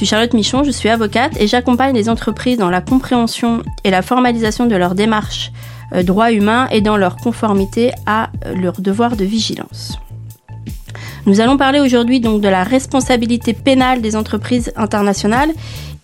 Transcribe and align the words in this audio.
Je 0.00 0.06
suis 0.06 0.12
Charlotte 0.12 0.32
Michon, 0.32 0.64
je 0.64 0.70
suis 0.70 0.88
avocate 0.88 1.38
et 1.38 1.46
j'accompagne 1.46 1.94
les 1.94 2.08
entreprises 2.08 2.56
dans 2.56 2.70
la 2.70 2.80
compréhension 2.80 3.62
et 3.84 3.90
la 3.90 4.00
formalisation 4.00 4.64
de 4.64 4.74
leurs 4.74 4.94
démarches 4.94 5.52
euh, 5.92 6.02
droits 6.02 6.32
humains 6.32 6.68
et 6.70 6.80
dans 6.80 6.96
leur 6.96 7.16
conformité 7.16 7.92
à 8.06 8.30
euh, 8.46 8.54
leur 8.54 8.80
devoir 8.80 9.14
de 9.14 9.26
vigilance. 9.26 9.98
Nous 11.26 11.42
allons 11.42 11.58
parler 11.58 11.80
aujourd'hui 11.80 12.18
donc 12.18 12.40
de 12.40 12.48
la 12.48 12.64
responsabilité 12.64 13.52
pénale 13.52 14.00
des 14.00 14.16
entreprises 14.16 14.72
internationales 14.74 15.50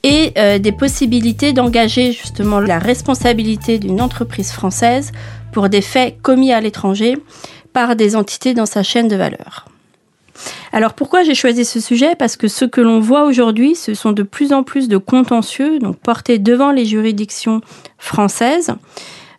et 0.02 0.34
euh, 0.36 0.58
des 0.58 0.72
possibilités 0.72 1.54
d'engager 1.54 2.12
justement 2.12 2.60
la 2.60 2.78
responsabilité 2.78 3.78
d'une 3.78 4.02
entreprise 4.02 4.52
française 4.52 5.10
pour 5.52 5.70
des 5.70 5.80
faits 5.80 6.20
commis 6.20 6.52
à 6.52 6.60
l'étranger 6.60 7.16
par 7.72 7.96
des 7.96 8.14
entités 8.14 8.52
dans 8.52 8.66
sa 8.66 8.82
chaîne 8.82 9.08
de 9.08 9.16
valeur. 9.16 9.64
Alors 10.72 10.94
pourquoi 10.94 11.22
j'ai 11.22 11.34
choisi 11.34 11.64
ce 11.64 11.80
sujet? 11.80 12.14
Parce 12.16 12.36
que 12.36 12.48
ce 12.48 12.64
que 12.64 12.80
l'on 12.80 13.00
voit 13.00 13.24
aujourd'hui, 13.24 13.74
ce 13.74 13.94
sont 13.94 14.12
de 14.12 14.22
plus 14.22 14.52
en 14.52 14.62
plus 14.62 14.88
de 14.88 14.96
contentieux 14.96 15.78
donc 15.78 15.96
portés 15.96 16.38
devant 16.38 16.72
les 16.72 16.84
juridictions 16.84 17.60
françaises 17.98 18.74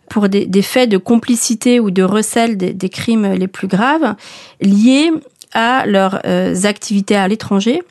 pour 0.08 0.28
des, 0.28 0.62
faits 0.62 0.88
de 0.88 0.96
complicité 0.96 1.80
ou 1.80 1.90
de 1.90 2.02
recel 2.02 2.56
des, 2.56 2.88
crimes 2.88 3.34
les 3.34 3.48
plus 3.48 3.68
graves 3.68 4.14
liés 4.60 5.10
à 5.52 5.86
leurs 5.86 6.20
euh, 6.24 6.54
activités 6.64 7.16
à 7.16 7.28
l'étranger 7.28 7.82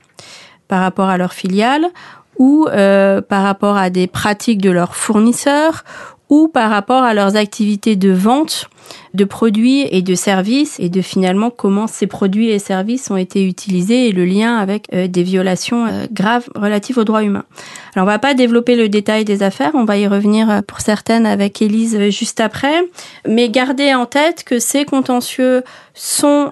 par 0.68 0.82
rapport 0.82 1.10
à 1.10 1.18
leurs 1.18 1.34
filiales 1.34 1.88
ou 2.38 2.68
euh, 2.68 3.22
par 3.22 3.44
rapport 3.44 3.78
à 3.78 3.90
des 3.90 4.08
pratiques 4.08 4.62
de 4.62 4.70
leurs 4.70 4.96
fournisseurs 4.96 5.84
ou 6.30 6.48
par 6.48 6.70
rapport 6.70 7.04
à 7.04 7.14
leurs 7.14 7.36
activités 7.36 7.96
de 7.96 8.12
vente 8.12 8.70
de 9.14 9.26
produits 9.26 9.88
et 9.90 10.02
de 10.02 10.16
services 10.16 10.80
et 10.80 10.90
de 10.90 11.02
finalement 11.02 11.50
comment 11.50 11.88
ces 11.88 12.08
produits 12.08 12.50
et 12.50 12.60
services 12.60 13.10
ont 13.10 13.18
été 13.18 13.46
utilisés 13.46 14.08
et 14.08 14.12
le 14.12 14.26
lien 14.26 14.58
avec 14.58 14.88
euh, 14.94 15.08
des 15.08 15.24
violations 15.24 15.86
euh, 15.86 16.06
graves 16.12 16.48
relatives 16.56 16.98
aux 16.98 17.04
droits 17.04 17.24
humains. 17.24 17.46
Alors 17.96 18.08
on 18.08 18.12
va 18.12 18.20
pas 18.20 18.34
développer 18.34 18.76
le 18.76 18.90
détail 18.90 19.26
des 19.26 19.44
affaires, 19.44 19.72
on 19.74 19.86
va 19.86 19.98
y 19.98 20.08
revenir 20.08 20.50
euh, 20.50 20.62
pour 20.62 20.82
certaines 20.82 21.26
avec 21.26 21.62
Élise 21.62 22.10
juste 22.10 22.40
après, 22.40 22.84
mais 23.28 23.50
gardez 23.50 23.94
en 23.94 24.06
tête 24.06 24.44
que 24.44 24.60
ces 24.60 24.86
contentieux 24.86 25.64
sont 25.94 26.52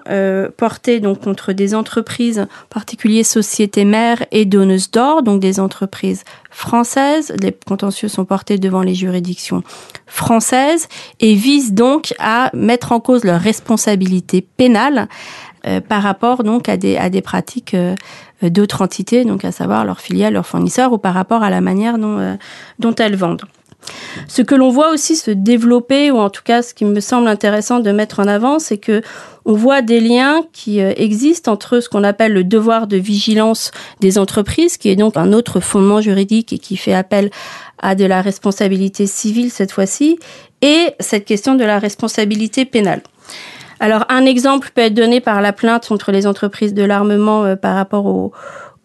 portés 0.56 0.98
donc 0.98 1.20
contre 1.20 1.52
des 1.52 1.76
entreprises, 1.76 2.40
en 2.40 2.68
particulier 2.68 3.22
sociétés 3.22 3.84
mères 3.84 4.26
et 4.32 4.44
donneuses 4.44 4.90
d'or, 4.90 5.22
donc 5.22 5.38
des 5.38 5.60
entreprises 5.60 6.24
françaises. 6.56 7.34
Les 7.42 7.52
contentieux 7.52 8.08
sont 8.08 8.24
portés 8.24 8.56
devant 8.56 8.80
les 8.80 8.94
juridictions 8.94 9.62
françaises 10.06 10.88
et 11.20 11.34
visent 11.34 11.74
donc 11.74 12.14
à 12.18 12.50
mettre 12.54 12.92
en 12.92 13.00
cause 13.00 13.24
leur 13.24 13.40
responsabilité 13.40 14.40
pénale 14.40 15.06
euh, 15.66 15.82
par 15.82 16.02
rapport 16.02 16.44
donc 16.44 16.70
à 16.70 16.78
des, 16.78 16.96
à 16.96 17.10
des 17.10 17.20
pratiques 17.20 17.74
euh, 17.74 17.94
d'autres 18.42 18.80
entités, 18.80 19.26
donc 19.26 19.44
à 19.44 19.52
savoir 19.52 19.84
leurs 19.84 20.00
filiales, 20.00 20.32
leurs 20.32 20.46
fournisseurs, 20.46 20.92
ou 20.94 20.98
par 20.98 21.12
rapport 21.12 21.42
à 21.42 21.50
la 21.50 21.60
manière 21.60 21.98
dont, 21.98 22.18
euh, 22.18 22.36
dont 22.78 22.94
elles 22.94 23.16
vendent. 23.16 23.42
Ce 24.28 24.42
que 24.42 24.54
l'on 24.54 24.70
voit 24.70 24.92
aussi 24.92 25.16
se 25.16 25.30
développer, 25.30 26.10
ou 26.10 26.18
en 26.18 26.30
tout 26.30 26.42
cas 26.44 26.62
ce 26.62 26.74
qui 26.74 26.84
me 26.84 27.00
semble 27.00 27.28
intéressant 27.28 27.80
de 27.80 27.90
mettre 27.90 28.20
en 28.20 28.26
avant, 28.26 28.58
c'est 28.58 28.78
que 28.78 29.02
on 29.44 29.54
voit 29.54 29.80
des 29.80 30.00
liens 30.00 30.42
qui 30.52 30.80
existent 30.80 31.52
entre 31.52 31.78
ce 31.78 31.88
qu'on 31.88 32.02
appelle 32.02 32.32
le 32.32 32.42
devoir 32.42 32.88
de 32.88 32.96
vigilance 32.96 33.70
des 34.00 34.18
entreprises, 34.18 34.76
qui 34.76 34.88
est 34.88 34.96
donc 34.96 35.16
un 35.16 35.32
autre 35.32 35.60
fondement 35.60 36.00
juridique 36.00 36.52
et 36.52 36.58
qui 36.58 36.76
fait 36.76 36.94
appel 36.94 37.30
à 37.78 37.94
de 37.94 38.04
la 38.04 38.22
responsabilité 38.22 39.06
civile 39.06 39.52
cette 39.52 39.70
fois-ci, 39.70 40.18
et 40.62 40.94
cette 40.98 41.24
question 41.24 41.54
de 41.54 41.64
la 41.64 41.78
responsabilité 41.78 42.64
pénale. 42.64 43.02
Alors 43.78 44.04
un 44.08 44.24
exemple 44.24 44.70
peut 44.74 44.82
être 44.82 44.94
donné 44.94 45.20
par 45.20 45.42
la 45.42 45.52
plainte 45.52 45.86
contre 45.86 46.10
les 46.10 46.26
entreprises 46.26 46.74
de 46.74 46.82
l'armement 46.82 47.44
euh, 47.44 47.56
par 47.56 47.74
rapport 47.74 48.06
au, 48.06 48.32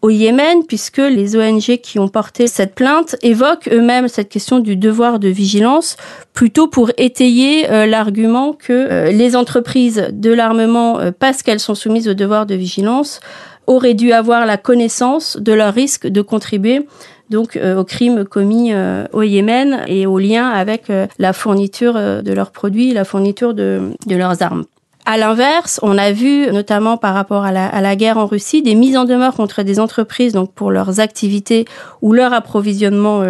au 0.02 0.10
Yémen, 0.10 0.66
puisque 0.68 0.98
les 0.98 1.36
ONG 1.36 1.78
qui 1.82 2.00
ont 2.00 2.08
porté 2.08 2.48
cette 2.48 2.76
plainte 2.76 3.16
évoquent 3.22 3.70
eux-mêmes 3.72 4.08
cette 4.08 4.30
question 4.30 4.60
du 4.60 4.76
devoir 4.76 5.20
de 5.20 5.28
vigilance, 5.28 5.98
plutôt 6.34 6.68
pour 6.68 6.92
étayer 6.98 7.70
euh, 7.70 7.86
l'argument 7.86 8.54
que 8.54 8.74
euh, 8.74 9.12
les 9.12 9.36
entreprises 9.36 10.08
de 10.12 10.32
l'armement, 10.32 11.00
parce 11.20 11.44
qu'elles 11.44 11.60
sont 11.60 11.76
soumises 11.76 12.08
au 12.08 12.14
devoir 12.14 12.46
de 12.46 12.56
vigilance, 12.56 13.20
auraient 13.68 13.94
dû 13.94 14.12
avoir 14.12 14.46
la 14.46 14.58
connaissance 14.58 15.38
de 15.38 15.54
leur 15.54 15.74
risque 15.74 16.08
de 16.08 16.22
contribuer 16.22 16.86
donc 17.32 17.56
euh, 17.56 17.80
aux 17.80 17.86
crimes 17.86 18.26
commis 18.26 18.74
euh, 18.74 19.06
au 19.14 19.24
Yémen 19.24 19.84
et 19.88 20.06
au 20.06 20.20
lien 20.20 20.50
avec 20.50 20.90
euh, 20.90 21.08
la 21.18 21.34
fourniture 21.34 21.94
de 21.94 22.34
leurs 22.34 22.52
produits, 22.52 22.94
la 22.94 23.06
fourniture 23.06 23.56
de 23.56 23.96
leurs 24.08 24.44
armes. 24.44 24.66
À 25.06 25.18
l'inverse, 25.18 25.80
on 25.84 25.98
a 25.98 26.12
vu, 26.12 26.52
notamment 26.52 26.98
par 26.98 27.14
rapport 27.14 27.44
à 27.44 27.52
la, 27.52 27.96
guerre 27.96 28.18
en 28.18 28.26
Russie, 28.26 28.62
des 28.62 28.76
mises 28.76 28.98
en 28.98 29.06
demeure 29.06 29.34
contre 29.34 29.64
des 29.64 29.80
entreprises 29.80 30.34
donc 30.34 30.54
pour 30.54 30.72
leurs 30.72 31.00
activités 31.00 31.66
ou 32.02 32.14
leur 32.14 32.34
approvisionnement 32.34 33.24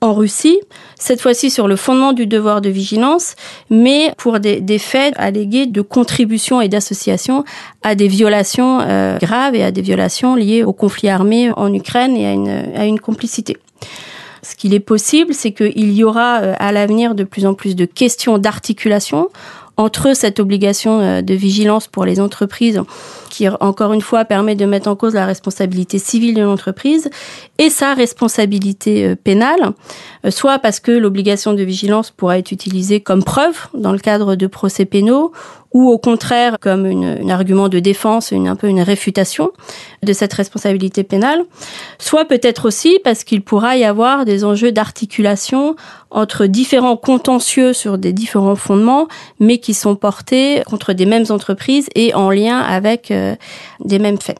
en 0.00 0.14
Russie, 0.14 0.58
cette 0.98 1.20
fois-ci 1.20 1.50
sur 1.50 1.68
le 1.68 1.76
fondement 1.76 2.12
du 2.12 2.26
devoir 2.26 2.60
de 2.60 2.70
vigilance, 2.70 3.34
mais 3.68 4.12
pour 4.16 4.40
des, 4.40 4.60
des 4.60 4.78
faits 4.78 5.14
allégués 5.16 5.66
de 5.66 5.82
contribution 5.82 6.60
et 6.60 6.68
d'association 6.68 7.44
à 7.82 7.94
des 7.94 8.08
violations 8.08 8.80
euh, 8.80 9.18
graves 9.18 9.54
et 9.54 9.62
à 9.62 9.70
des 9.70 9.82
violations 9.82 10.36
liées 10.36 10.64
au 10.64 10.72
conflit 10.72 11.08
armé 11.08 11.50
en 11.56 11.72
Ukraine 11.72 12.16
et 12.16 12.26
à 12.26 12.32
une, 12.32 12.72
à 12.74 12.86
une 12.86 12.98
complicité. 12.98 13.58
Ce 14.42 14.56
qu'il 14.56 14.72
est 14.72 14.80
possible, 14.80 15.34
c'est 15.34 15.52
qu'il 15.52 15.92
y 15.92 16.02
aura 16.02 16.40
euh, 16.40 16.54
à 16.58 16.72
l'avenir 16.72 17.14
de 17.14 17.24
plus 17.24 17.44
en 17.44 17.52
plus 17.52 17.76
de 17.76 17.84
questions 17.84 18.38
d'articulation 18.38 19.28
entre 19.80 20.14
cette 20.14 20.40
obligation 20.40 21.00
euh, 21.00 21.22
de 21.22 21.34
vigilance 21.34 21.88
pour 21.88 22.04
les 22.04 22.20
entreprises 22.20 22.82
qui, 23.30 23.48
encore 23.48 23.94
une 23.94 24.02
fois, 24.02 24.26
permet 24.26 24.54
de 24.54 24.66
mettre 24.66 24.88
en 24.88 24.96
cause 24.96 25.14
la 25.14 25.24
responsabilité 25.24 25.98
civile 25.98 26.34
de 26.34 26.42
l'entreprise 26.42 27.08
et 27.56 27.70
sa 27.70 27.94
responsabilité 27.94 29.06
euh, 29.06 29.16
pénale, 29.16 29.72
euh, 30.26 30.30
soit 30.30 30.58
parce 30.58 30.80
que 30.80 30.92
l'obligation 30.92 31.54
de 31.54 31.62
vigilance 31.62 32.10
pourra 32.10 32.38
être 32.38 32.52
utilisée 32.52 33.00
comme 33.00 33.24
preuve 33.24 33.68
dans 33.72 33.92
le 33.92 33.98
cadre 33.98 34.34
de 34.34 34.46
procès 34.46 34.84
pénaux, 34.84 35.32
ou 35.72 35.88
au 35.88 35.98
contraire 35.98 36.56
comme 36.60 36.86
un 36.86 37.28
argument 37.28 37.68
de 37.68 37.78
défense, 37.78 38.32
une, 38.32 38.48
un 38.48 38.56
peu 38.56 38.66
une 38.66 38.80
réfutation 38.80 39.52
de 40.02 40.12
cette 40.12 40.32
responsabilité 40.32 41.04
pénale, 41.04 41.44
soit 41.98 42.24
peut-être 42.24 42.66
aussi 42.66 42.98
parce 43.04 43.22
qu'il 43.24 43.42
pourra 43.42 43.76
y 43.76 43.84
avoir 43.84 44.24
des 44.24 44.44
enjeux 44.44 44.72
d'articulation 44.72 45.76
entre 46.10 46.46
différents 46.46 46.96
contentieux 46.96 47.72
sur 47.72 47.98
des 47.98 48.12
différents 48.12 48.56
fondements, 48.56 49.06
mais 49.38 49.58
qui 49.58 49.74
sont 49.74 49.94
portés 49.94 50.62
contre 50.66 50.92
des 50.92 51.06
mêmes 51.06 51.26
entreprises 51.30 51.88
et 51.94 52.14
en 52.14 52.30
lien 52.30 52.58
avec 52.58 53.12
euh, 53.12 53.19
des 53.84 53.98
mêmes 53.98 54.20
faits. 54.20 54.38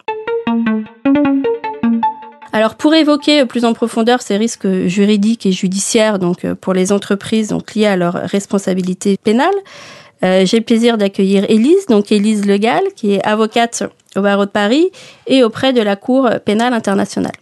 Alors 2.53 2.75
pour 2.75 2.95
évoquer 2.95 3.47
plus 3.47 3.65
en 3.65 3.73
profondeur 3.73 4.23
ces 4.23 4.37
risques 4.37 4.87
juridiques 4.87 5.47
et 5.47 5.53
judiciaires 5.53 6.19
donc 6.19 6.45
euh, 6.45 6.55
pour 6.55 6.75
les 6.75 6.91
entreprises 6.91 7.49
donc 7.49 7.77
à 7.77 7.97
leur 7.97 8.15
responsabilité 8.15 9.17
pénale, 9.23 9.55
euh, 10.25 10.45
j'ai 10.45 10.59
le 10.59 10.65
plaisir 10.65 10.99
d'accueillir 10.99 11.45
Élise, 11.49 11.87
donc 11.87 12.13
Élise 12.13 12.47
Legal, 12.47 12.83
qui 12.97 13.15
est 13.15 13.25
avocate 13.25 13.85
au 14.17 14.21
barreau 14.21 14.45
de 14.45 14.51
Paris 14.51 14.91
et 15.27 15.45
auprès 15.45 15.73
de 15.73 15.81
la 15.81 15.97
Cour 15.97 16.29
pénale 16.45 16.75
internationale. 16.75 17.33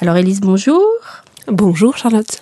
Alors 0.00 0.16
Élise, 0.16 0.40
bonjour. 0.40 0.82
Bonjour 1.46 1.96
Charlotte. 1.96 2.40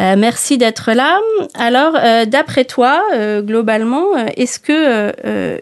Euh, 0.00 0.16
merci 0.16 0.58
d'être 0.58 0.92
là. 0.92 1.20
Alors, 1.54 1.94
euh, 1.96 2.24
d'après 2.24 2.64
toi, 2.64 3.02
euh, 3.14 3.42
globalement, 3.42 4.16
est-ce 4.36 4.58
que 4.58 5.12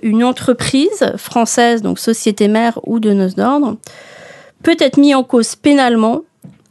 une 0.03 0.25
entreprise 0.25 1.13
française, 1.17 1.83
donc 1.83 1.99
société 1.99 2.49
mère 2.49 2.79
ou 2.85 3.01
de 3.01 3.13
noces 3.13 3.35
d'ordre, 3.35 3.77
peut 4.63 4.77
être 4.79 4.99
mise 4.99 5.15
en 5.15 5.25
cause 5.25 5.57
pénalement 5.57 6.21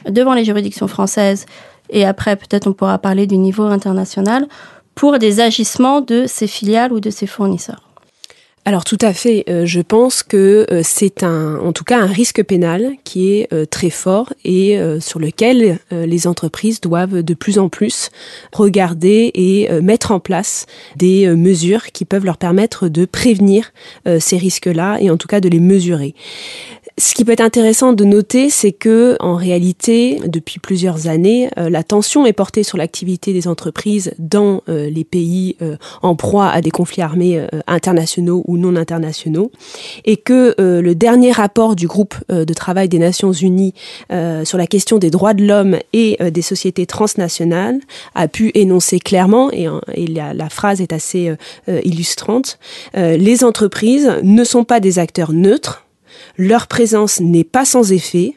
devant 0.08 0.34
les 0.34 0.44
juridictions 0.44 0.88
françaises 0.88 1.46
et 1.90 2.06
après 2.06 2.36
peut-être 2.36 2.66
on 2.68 2.72
pourra 2.72 2.98
parler 2.98 3.26
du 3.26 3.36
niveau 3.36 3.64
international 3.64 4.46
pour 4.94 5.18
des 5.18 5.40
agissements 5.40 6.00
de 6.00 6.24
ses 6.26 6.46
filiales 6.46 6.92
ou 6.92 7.00
de 7.00 7.10
ses 7.10 7.26
fournisseurs? 7.26 7.89
Alors 8.66 8.84
tout 8.84 8.98
à 9.00 9.14
fait, 9.14 9.44
euh, 9.48 9.64
je 9.64 9.80
pense 9.80 10.22
que 10.22 10.66
euh, 10.70 10.82
c'est 10.84 11.22
un, 11.22 11.56
en 11.56 11.72
tout 11.72 11.82
cas 11.82 11.98
un 11.98 12.06
risque 12.06 12.44
pénal 12.44 12.92
qui 13.04 13.32
est 13.32 13.50
euh, 13.54 13.64
très 13.64 13.88
fort 13.88 14.34
et 14.44 14.78
sur 15.00 15.18
lequel 15.18 15.78
les 15.90 16.26
entreprises 16.26 16.80
doivent 16.80 17.22
de 17.22 17.34
plus 17.34 17.58
en 17.58 17.68
plus 17.68 18.10
regarder 18.52 19.30
et 19.34 19.68
mettre 19.80 20.12
en 20.12 20.20
place 20.20 20.66
des 20.96 21.28
mesures 21.28 21.86
qui 21.92 22.04
peuvent 22.04 22.24
leur 22.24 22.36
permettre 22.36 22.88
de 22.88 23.04
prévenir 23.04 23.72
ces 24.18 24.36
risques-là 24.36 24.98
et 25.00 25.10
en 25.10 25.16
tout 25.16 25.28
cas 25.28 25.40
de 25.40 25.48
les 25.48 25.60
mesurer. 25.60 26.14
Ce 27.00 27.14
qui 27.14 27.24
peut 27.24 27.32
être 27.32 27.40
intéressant 27.40 27.94
de 27.94 28.04
noter, 28.04 28.50
c'est 28.50 28.72
que 28.72 29.16
en 29.20 29.34
réalité, 29.34 30.20
depuis 30.26 30.58
plusieurs 30.58 31.06
années, 31.08 31.48
euh, 31.56 31.70
la 31.70 31.82
tension 31.82 32.26
est 32.26 32.34
portée 32.34 32.62
sur 32.62 32.76
l'activité 32.76 33.32
des 33.32 33.48
entreprises 33.48 34.12
dans 34.18 34.62
euh, 34.68 34.90
les 34.90 35.04
pays 35.04 35.56
euh, 35.62 35.76
en 36.02 36.14
proie 36.14 36.50
à 36.50 36.60
des 36.60 36.70
conflits 36.70 37.00
armés 37.00 37.46
internationaux 37.66 38.44
ou 38.46 38.58
non 38.58 38.76
internationaux, 38.76 39.50
et 40.04 40.18
que 40.18 40.54
le 40.58 40.94
dernier 40.94 41.32
rapport 41.32 41.74
du 41.74 41.86
groupe 41.86 42.14
de 42.28 42.52
travail 42.52 42.88
des 42.88 42.98
Nations 42.98 43.32
Unies 43.32 43.72
sur 44.44 44.58
la 44.58 44.66
question 44.66 44.98
des 44.98 45.10
droits 45.10 45.34
de 45.34 45.44
l'homme 45.44 45.78
et 45.92 46.18
des 46.30 46.42
sociétés 46.42 46.86
transnationales 46.86 47.80
a 48.14 48.28
pu 48.28 48.50
énoncer 48.54 48.98
clairement, 48.98 49.50
et, 49.50 49.68
la, 50.06 50.48
phrase 50.48 50.80
est 50.80 50.92
assez 50.92 51.34
illustrante, 51.84 52.58
les 52.94 53.44
entreprises 53.44 54.10
ne 54.22 54.44
sont 54.44 54.64
pas 54.64 54.80
des 54.80 54.98
acteurs 54.98 55.32
neutres 55.32 55.84
leur 56.36 56.66
présence 56.66 57.20
n'est 57.20 57.44
pas 57.44 57.64
sans 57.64 57.92
effet. 57.92 58.34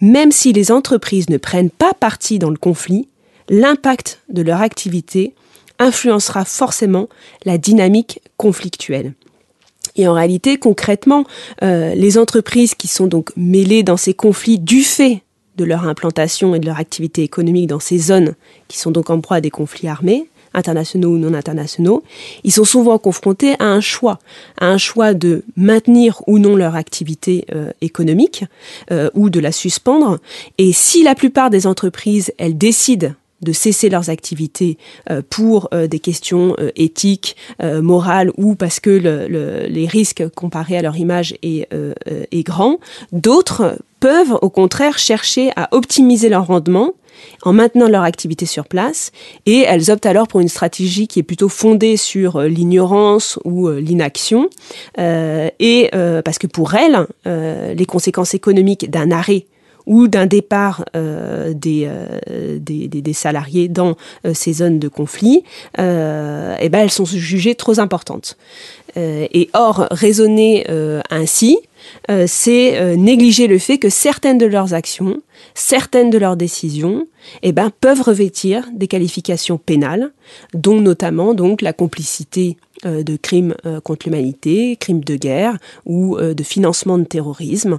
Même 0.00 0.32
si 0.32 0.52
les 0.52 0.70
entreprises 0.70 1.30
ne 1.30 1.36
prennent 1.36 1.70
pas 1.70 1.94
parti 1.94 2.38
dans 2.38 2.50
le 2.50 2.56
conflit, 2.56 3.08
l'impact 3.48 4.20
de 4.28 4.42
leur 4.42 4.60
activité 4.60 5.34
influencera 5.78 6.44
forcément 6.44 7.08
la 7.44 7.58
dynamique 7.58 8.20
conflictuelle. 8.36 9.14
Et 9.96 10.08
en 10.08 10.14
réalité, 10.14 10.56
concrètement, 10.56 11.24
euh, 11.62 11.94
les 11.94 12.18
entreprises 12.18 12.74
qui 12.74 12.88
sont 12.88 13.06
donc 13.06 13.30
mêlées 13.36 13.82
dans 13.82 13.96
ces 13.96 14.14
conflits 14.14 14.58
du 14.58 14.82
fait 14.82 15.22
de 15.56 15.64
leur 15.64 15.86
implantation 15.86 16.54
et 16.54 16.58
de 16.58 16.66
leur 16.66 16.78
activité 16.78 17.22
économique 17.22 17.68
dans 17.68 17.78
ces 17.78 17.98
zones 17.98 18.34
qui 18.66 18.78
sont 18.78 18.90
donc 18.90 19.10
en 19.10 19.20
proie 19.20 19.36
à 19.36 19.40
des 19.40 19.50
conflits 19.50 19.86
armés, 19.86 20.28
internationaux 20.54 21.10
ou 21.10 21.18
non 21.18 21.34
internationaux, 21.34 22.02
ils 22.44 22.52
sont 22.52 22.64
souvent 22.64 22.98
confrontés 22.98 23.54
à 23.58 23.66
un 23.66 23.80
choix, 23.80 24.18
à 24.60 24.66
un 24.66 24.78
choix 24.78 25.14
de 25.14 25.44
maintenir 25.56 26.22
ou 26.26 26.38
non 26.38 26.56
leur 26.56 26.76
activité 26.76 27.44
euh, 27.54 27.70
économique 27.80 28.44
euh, 28.90 29.10
ou 29.14 29.30
de 29.30 29.40
la 29.40 29.52
suspendre. 29.52 30.18
Et 30.58 30.72
si 30.72 31.02
la 31.02 31.14
plupart 31.14 31.50
des 31.50 31.66
entreprises, 31.66 32.32
elles 32.38 32.56
décident 32.56 33.12
de 33.42 33.52
cesser 33.52 33.90
leurs 33.90 34.08
activités 34.08 34.78
euh, 35.10 35.20
pour 35.28 35.68
des 35.70 35.98
questions 35.98 36.56
éthiques, 36.76 37.36
morales 37.62 38.30
ou 38.38 38.54
parce 38.54 38.80
que 38.80 38.90
le, 38.90 39.66
les 39.66 39.86
risques 39.86 40.26
comparés 40.34 40.78
à 40.78 40.82
leur 40.82 40.96
image 40.96 41.34
est, 41.42 41.68
est 42.06 42.42
grand. 42.42 42.78
D'autres 43.12 43.76
peuvent 44.00 44.38
au 44.40 44.50
contraire 44.50 44.98
chercher 44.98 45.50
à 45.56 45.68
optimiser 45.72 46.28
leur 46.28 46.46
rendement 46.46 46.94
en 47.42 47.52
maintenant 47.52 47.88
leur 47.88 48.02
activité 48.02 48.46
sur 48.46 48.66
place 48.66 49.12
et 49.46 49.60
elles 49.60 49.90
optent 49.90 50.06
alors 50.06 50.28
pour 50.28 50.40
une 50.40 50.48
stratégie 50.48 51.06
qui 51.06 51.20
est 51.20 51.24
plutôt 51.24 51.48
fondée 51.48 51.96
sur 51.96 52.36
euh, 52.36 52.48
l'ignorance 52.48 53.38
ou 53.44 53.68
euh, 53.68 53.80
l'inaction 53.80 54.48
euh, 54.98 55.48
et 55.58 55.90
parce 56.24 56.38
que 56.38 56.46
pour 56.46 56.74
elles 56.74 57.06
les 57.24 57.86
conséquences 57.86 58.34
économiques 58.34 58.90
d'un 58.90 59.10
arrêt 59.10 59.46
ou 59.86 60.08
d'un 60.08 60.26
départ 60.26 60.84
des, 60.94 61.88
salariés 63.12 63.68
dans 63.68 63.96
ces 64.32 64.54
zones 64.54 64.78
de 64.78 64.88
conflit, 64.88 65.44
eh 65.76 65.80
ben, 65.80 66.74
elles 66.74 66.90
sont 66.90 67.04
jugées 67.04 67.54
trop 67.54 67.78
importantes. 67.80 68.36
et 68.96 69.50
or, 69.52 69.86
raisonner 69.90 70.66
ainsi, 71.10 71.58
c'est 72.26 72.96
négliger 72.96 73.46
le 73.46 73.58
fait 73.58 73.78
que 73.78 73.90
certaines 73.90 74.38
de 74.38 74.46
leurs 74.46 74.74
actions 74.74 75.20
certaines 75.54 76.10
de 76.10 76.18
leurs 76.18 76.36
décisions 76.36 77.06
eh 77.42 77.52
ben, 77.52 77.70
peuvent 77.80 78.02
revêtir 78.02 78.68
des 78.74 78.88
qualifications 78.88 79.56
pénales, 79.56 80.12
dont 80.52 80.80
notamment 80.80 81.32
donc 81.32 81.62
la 81.62 81.72
complicité 81.72 82.56
euh, 82.84 83.02
de 83.02 83.16
crimes 83.16 83.54
euh, 83.64 83.80
contre 83.80 84.06
l'humanité, 84.06 84.76
crimes 84.76 85.02
de 85.02 85.14
guerre 85.14 85.56
ou 85.86 86.16
euh, 86.16 86.34
de 86.34 86.42
financement 86.42 86.98
de 86.98 87.04
terrorisme 87.04 87.78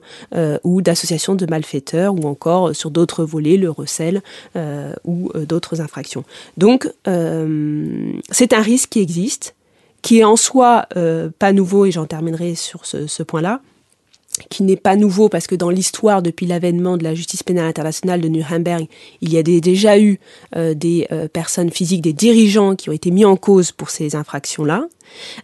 ou 0.63 0.81
d'association 0.81 1.35
de 1.35 1.45
malfaiteurs 1.45 2.15
ou 2.15 2.27
encore 2.27 2.75
sur 2.75 2.91
d'autres 2.91 3.25
volets 3.25 3.57
le 3.57 3.69
recel 3.69 4.21
ou 5.03 5.31
d'autres 5.47 5.81
infractions. 5.81 6.23
Donc 6.57 6.89
c'est 7.05 8.53
un 8.53 8.61
risque 8.61 8.89
qui 8.89 8.99
existe, 8.99 9.55
qui 10.01 10.19
est 10.19 10.23
en 10.23 10.35
soi 10.35 10.87
pas 11.39 11.53
nouveau 11.53 11.85
et 11.85 11.91
j'en 11.91 12.05
terminerai 12.05 12.55
sur 12.55 12.85
ce 12.85 13.23
point-là 13.23 13.61
qui 14.49 14.63
n'est 14.63 14.75
pas 14.75 14.95
nouveau 14.95 15.29
parce 15.29 15.47
que 15.47 15.55
dans 15.55 15.69
l'histoire, 15.69 16.21
depuis 16.21 16.45
l'avènement 16.45 16.97
de 16.97 17.03
la 17.03 17.15
justice 17.15 17.43
pénale 17.43 17.65
internationale 17.65 18.21
de 18.21 18.27
Nuremberg, 18.27 18.87
il 19.21 19.31
y 19.31 19.37
a 19.37 19.43
déjà 19.43 19.99
eu 19.99 20.19
euh, 20.55 20.73
des 20.73 21.07
euh, 21.11 21.27
personnes 21.27 21.71
physiques, 21.71 22.01
des 22.01 22.13
dirigeants 22.13 22.75
qui 22.75 22.89
ont 22.89 22.93
été 22.93 23.11
mis 23.11 23.25
en 23.25 23.37
cause 23.37 23.71
pour 23.71 23.89
ces 23.89 24.15
infractions-là. 24.15 24.87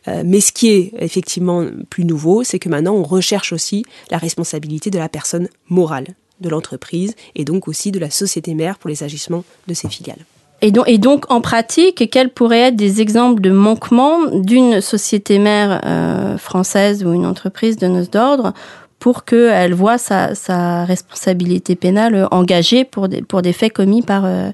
Euh, 0.08 0.24
mais 0.26 0.42
ce 0.42 0.52
qui 0.52 0.70
est 0.70 0.94
effectivement 1.00 1.66
plus 1.90 2.06
nouveau, 2.06 2.44
c'est 2.44 2.60
que 2.60 2.70
maintenant 2.70 2.94
on 2.94 3.04
recherche 3.04 3.54
aussi 3.54 3.86
la 4.10 4.18
responsabilité 4.18 4.90
de 4.90 4.98
la 4.98 5.10
personne 5.10 5.48
morale 5.70 6.08
de 6.42 6.50
l'entreprise 6.50 7.16
et 7.36 7.46
donc 7.46 7.68
aussi 7.68 7.92
de 7.92 8.00
la 8.00 8.10
société 8.10 8.54
mère 8.56 8.78
pour 8.78 8.90
les 8.90 9.04
agissements 9.04 9.44
de 9.68 9.74
ses 9.74 9.90
filiales. 9.90 10.26
Et 10.64 11.00
donc, 11.00 11.32
en 11.32 11.42
pratique, 11.42 12.08
quels 12.12 12.30
pourraient 12.30 12.68
être 12.68 12.76
des 12.76 13.02
exemples 13.02 13.42
de 13.42 13.50
manquements 13.50 14.28
d'une 14.28 14.80
société 14.80 15.40
mère 15.40 15.82
française 16.38 17.04
ou 17.04 17.14
une 17.14 17.26
entreprise 17.26 17.78
de 17.78 17.88
nos 17.88 18.06
ordres 18.16 18.54
pour 19.02 19.26
qu'elle 19.26 19.74
voit 19.74 19.98
sa, 19.98 20.36
sa, 20.36 20.86
responsabilité 20.86 21.76
pénale 21.76 22.28
engagée 22.30 22.86
pour 22.86 23.10
des, 23.10 23.24
pour 23.24 23.42
des 23.42 23.52
faits 23.52 23.74
commis 23.74 24.04
par, 24.04 24.26
euh, 24.26 24.52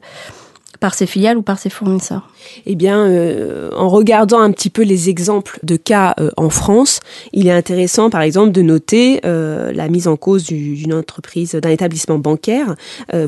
par 0.80 0.94
ses 0.94 1.06
filiales 1.06 1.38
ou 1.38 1.42
par 1.42 1.60
ses 1.60 1.70
fournisseurs 1.70 2.30
Eh 2.66 2.76
bien, 2.76 3.06
euh, 3.06 3.70
en 3.76 3.90
regardant 3.90 4.40
un 4.40 4.52
petit 4.52 4.70
peu 4.70 4.84
les 4.84 5.10
exemples 5.10 5.60
de 5.64 5.76
cas 5.76 6.14
euh, 6.20 6.30
en 6.38 6.50
France, 6.50 7.00
il 7.34 7.48
est 7.48 7.52
intéressant, 7.52 8.10
par 8.10 8.22
exemple, 8.22 8.52
de 8.52 8.62
noter 8.62 9.22
euh, 9.26 9.72
la 9.74 9.90
mise 9.90 10.08
en 10.08 10.18
cause 10.18 10.46
d'une 10.46 10.94
entreprise, 10.94 11.54
d'un 11.54 11.70
établissement 11.70 12.20
bancaire 12.20 12.76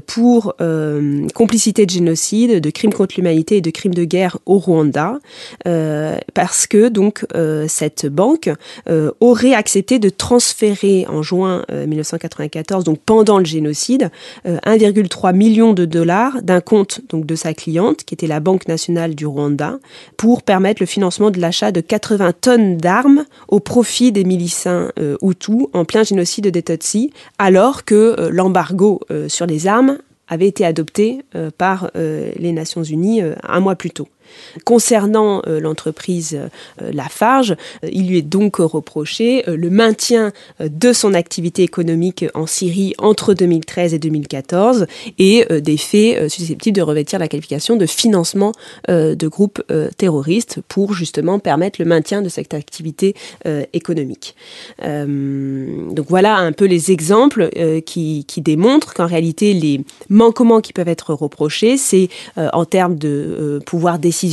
pour 0.05 0.55
complicité 1.33 1.85
de 1.85 1.89
génocide, 1.91 2.61
de 2.61 2.69
crimes 2.69 2.93
contre 2.93 3.15
l'humanité 3.17 3.57
et 3.57 3.61
de 3.61 3.69
crimes 3.69 3.93
de 3.93 4.03
guerre 4.03 4.37
au 4.45 4.57
Rwanda, 4.57 5.19
parce 6.33 6.67
que 6.67 6.89
donc 6.89 7.25
cette 7.67 8.07
banque 8.07 8.49
aurait 9.19 9.53
accepté 9.53 9.99
de 9.99 10.09
transférer 10.09 11.05
en 11.09 11.21
juin 11.21 11.63
1994, 11.71 12.83
donc 12.83 12.99
pendant 13.05 13.39
le 13.39 13.45
génocide, 13.45 14.09
1,3 14.45 15.35
million 15.35 15.73
de 15.73 15.85
dollars 15.85 16.41
d'un 16.41 16.61
compte 16.61 17.01
donc 17.09 17.25
de 17.25 17.35
sa 17.39 17.53
cliente, 17.53 18.03
qui 18.03 18.13
était 18.13 18.27
la 18.27 18.39
Banque 18.39 18.67
nationale 18.67 19.15
du 19.15 19.25
Rwanda, 19.25 19.79
pour 20.17 20.43
permettre 20.43 20.81
le 20.81 20.85
financement 20.85 21.31
de 21.31 21.39
l'achat 21.39 21.71
de 21.71 21.81
80 21.81 22.33
tonnes 22.41 22.77
d'armes 22.77 23.25
au 23.47 23.59
profit 23.59 24.11
des 24.11 24.23
miliciens 24.23 24.91
euh, 24.99 25.17
Hutus 25.21 25.67
en 25.73 25.85
plein 25.85 26.03
génocide 26.03 26.47
des 26.47 26.63
Tutsis, 26.63 27.11
alors 27.37 27.85
que 27.85 28.15
euh, 28.19 28.29
l'embargo 28.31 28.99
euh, 29.11 29.29
sur 29.29 29.45
les 29.45 29.67
armes 29.67 29.97
avait 30.29 30.47
été 30.47 30.65
adopté 30.65 31.21
par 31.57 31.91
les 31.95 32.51
Nations 32.51 32.83
Unies 32.83 33.21
un 33.43 33.59
mois 33.59 33.75
plus 33.75 33.91
tôt. 33.91 34.07
Concernant 34.65 35.41
euh, 35.47 35.59
l'entreprise 35.59 36.35
euh, 36.81 36.91
Lafarge, 36.91 37.55
euh, 37.83 37.89
il 37.91 38.07
lui 38.07 38.17
est 38.17 38.23
donc 38.23 38.57
reproché 38.57 39.43
le 39.47 39.69
maintien 39.69 40.31
de 40.59 40.93
son 40.93 41.13
activité 41.13 41.63
économique 41.63 42.25
en 42.33 42.45
Syrie 42.45 42.93
entre 42.97 43.33
2013 43.33 43.93
et 43.93 43.99
2014 43.99 44.87
et 45.17 45.45
des 45.61 45.77
faits 45.77 46.29
susceptibles 46.29 46.75
de 46.75 46.81
revêtir 46.81 47.19
la 47.19 47.27
qualification 47.27 47.75
de 47.75 47.85
financement 47.85 48.51
de 48.87 49.27
groupes 49.27 49.61
terroristes 49.97 50.59
pour 50.67 50.93
justement 50.93 51.39
permettre 51.39 51.81
le 51.81 51.85
maintien 51.85 52.21
de 52.21 52.29
cette 52.29 52.53
activité 52.53 53.15
économique. 53.73 54.35
donc 54.81 56.05
voilà 56.09 56.37
un 56.37 56.51
peu 56.51 56.65
les 56.65 56.91
exemples 56.91 57.49
qui 57.85 58.25
démontrent 58.37 58.93
qu'en 58.93 59.07
réalité 59.07 59.53
les 59.53 59.81
manquements 60.19 60.61
qui 60.61 60.73
peuvent 60.73 60.87
être 60.87 61.13
reprochés, 61.13 61.77
c'est 61.77 62.09
en 62.37 62.65
termes 62.65 62.95
de 62.95 63.59
pouvoir 63.65 63.99
décider 63.99 64.29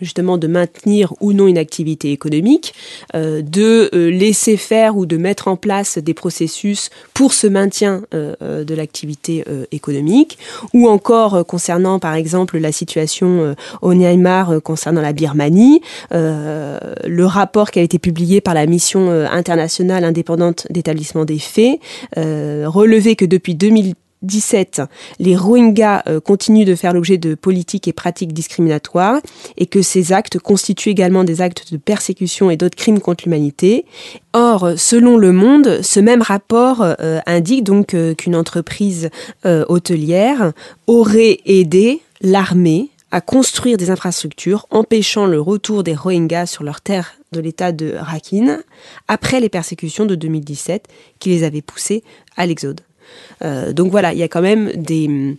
justement 0.00 0.38
de 0.38 0.46
maintenir 0.46 1.14
ou 1.20 1.32
non 1.32 1.46
une 1.46 1.58
activité 1.58 2.12
économique, 2.12 2.74
euh, 3.14 3.42
de 3.42 3.90
euh, 3.94 4.10
laisser 4.10 4.56
faire 4.56 4.96
ou 4.96 5.06
de 5.06 5.16
mettre 5.16 5.48
en 5.48 5.56
place 5.56 5.98
des 5.98 6.14
processus 6.14 6.90
pour 7.14 7.32
ce 7.32 7.46
maintien 7.46 8.02
euh, 8.14 8.64
de 8.64 8.74
l'activité 8.74 9.44
économique, 9.72 10.38
ou 10.74 10.88
encore 10.88 11.46
concernant 11.46 11.98
par 11.98 12.14
exemple 12.14 12.58
la 12.58 12.72
situation 12.72 13.54
au 13.82 13.92
Myanmar 13.92 14.62
concernant 14.62 15.00
la 15.00 15.12
Birmanie, 15.12 15.80
le 16.10 17.24
rapport 17.24 17.70
qui 17.70 17.78
a 17.78 17.82
été 17.82 17.98
publié 17.98 18.40
par 18.40 18.54
la 18.54 18.66
mission 18.66 19.10
internationale 19.10 20.04
indépendante 20.04 20.66
d'établissement 20.70 21.24
des 21.24 21.38
faits 21.38 21.80
relevait 22.16 23.16
que 23.16 23.24
depuis 23.24 23.54
2000 23.54 23.94
17, 24.22 24.82
les 25.18 25.36
Rohingyas 25.36 26.02
euh, 26.08 26.20
continuent 26.20 26.64
de 26.64 26.74
faire 26.74 26.92
l'objet 26.92 27.18
de 27.18 27.34
politiques 27.34 27.88
et 27.88 27.92
pratiques 27.92 28.32
discriminatoires 28.32 29.20
et 29.56 29.66
que 29.66 29.82
ces 29.82 30.12
actes 30.12 30.38
constituent 30.38 30.90
également 30.90 31.24
des 31.24 31.40
actes 31.40 31.72
de 31.72 31.76
persécution 31.76 32.50
et 32.50 32.56
d'autres 32.56 32.76
crimes 32.76 33.00
contre 33.00 33.24
l'humanité. 33.24 33.84
Or, 34.32 34.72
selon 34.76 35.16
Le 35.16 35.32
Monde, 35.32 35.80
ce 35.82 36.00
même 36.00 36.22
rapport 36.22 36.82
euh, 36.82 37.20
indique 37.26 37.64
donc 37.64 37.94
euh, 37.94 38.14
qu'une 38.14 38.36
entreprise 38.36 39.10
hôtelière 39.44 40.52
aurait 40.86 41.38
aidé 41.44 42.00
l'armée 42.20 42.90
à 43.10 43.20
construire 43.20 43.76
des 43.76 43.90
infrastructures 43.90 44.66
empêchant 44.70 45.26
le 45.26 45.40
retour 45.40 45.82
des 45.82 45.94
Rohingyas 45.94 46.46
sur 46.46 46.64
leurs 46.64 46.80
terres 46.80 47.14
de 47.32 47.40
l'État 47.40 47.72
de 47.72 47.94
Rakhine 47.98 48.62
après 49.06 49.40
les 49.40 49.48
persécutions 49.48 50.06
de 50.06 50.14
2017 50.14 50.88
qui 51.18 51.30
les 51.30 51.44
avaient 51.44 51.62
poussés 51.62 52.02
à 52.36 52.46
l'exode. 52.46 52.82
Donc 53.42 53.90
voilà, 53.90 54.12
il 54.12 54.18
y 54.18 54.22
a 54.22 54.28
quand 54.28 54.42
même 54.42 54.72
des 54.74 55.36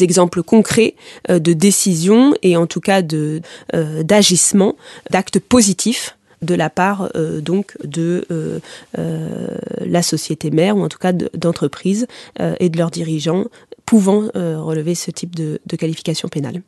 exemples 0.00 0.42
concrets 0.42 0.94
de 1.28 1.52
décisions 1.52 2.34
et 2.42 2.56
en 2.56 2.66
tout 2.66 2.80
cas 2.80 3.02
de 3.02 3.40
d'agissements, 4.02 4.76
d'actes 5.10 5.40
positifs 5.40 6.16
de 6.42 6.54
la 6.54 6.70
part 6.70 7.10
euh, 7.14 7.40
donc 7.40 7.76
de 7.84 8.26
euh, 8.30 8.60
euh, 8.98 9.48
la 9.80 10.02
société 10.02 10.50
mère 10.50 10.76
ou 10.76 10.82
en 10.82 10.88
tout 10.88 10.98
cas 10.98 11.12
d'entreprises 11.12 12.06
et 12.60 12.68
de 12.68 12.78
leurs 12.78 12.90
dirigeants 12.90 13.44
pouvant 13.84 14.28
relever 14.34 14.94
ce 14.94 15.10
type 15.10 15.34
de, 15.34 15.58
qualification 15.76 16.28
pénale. 16.28 16.62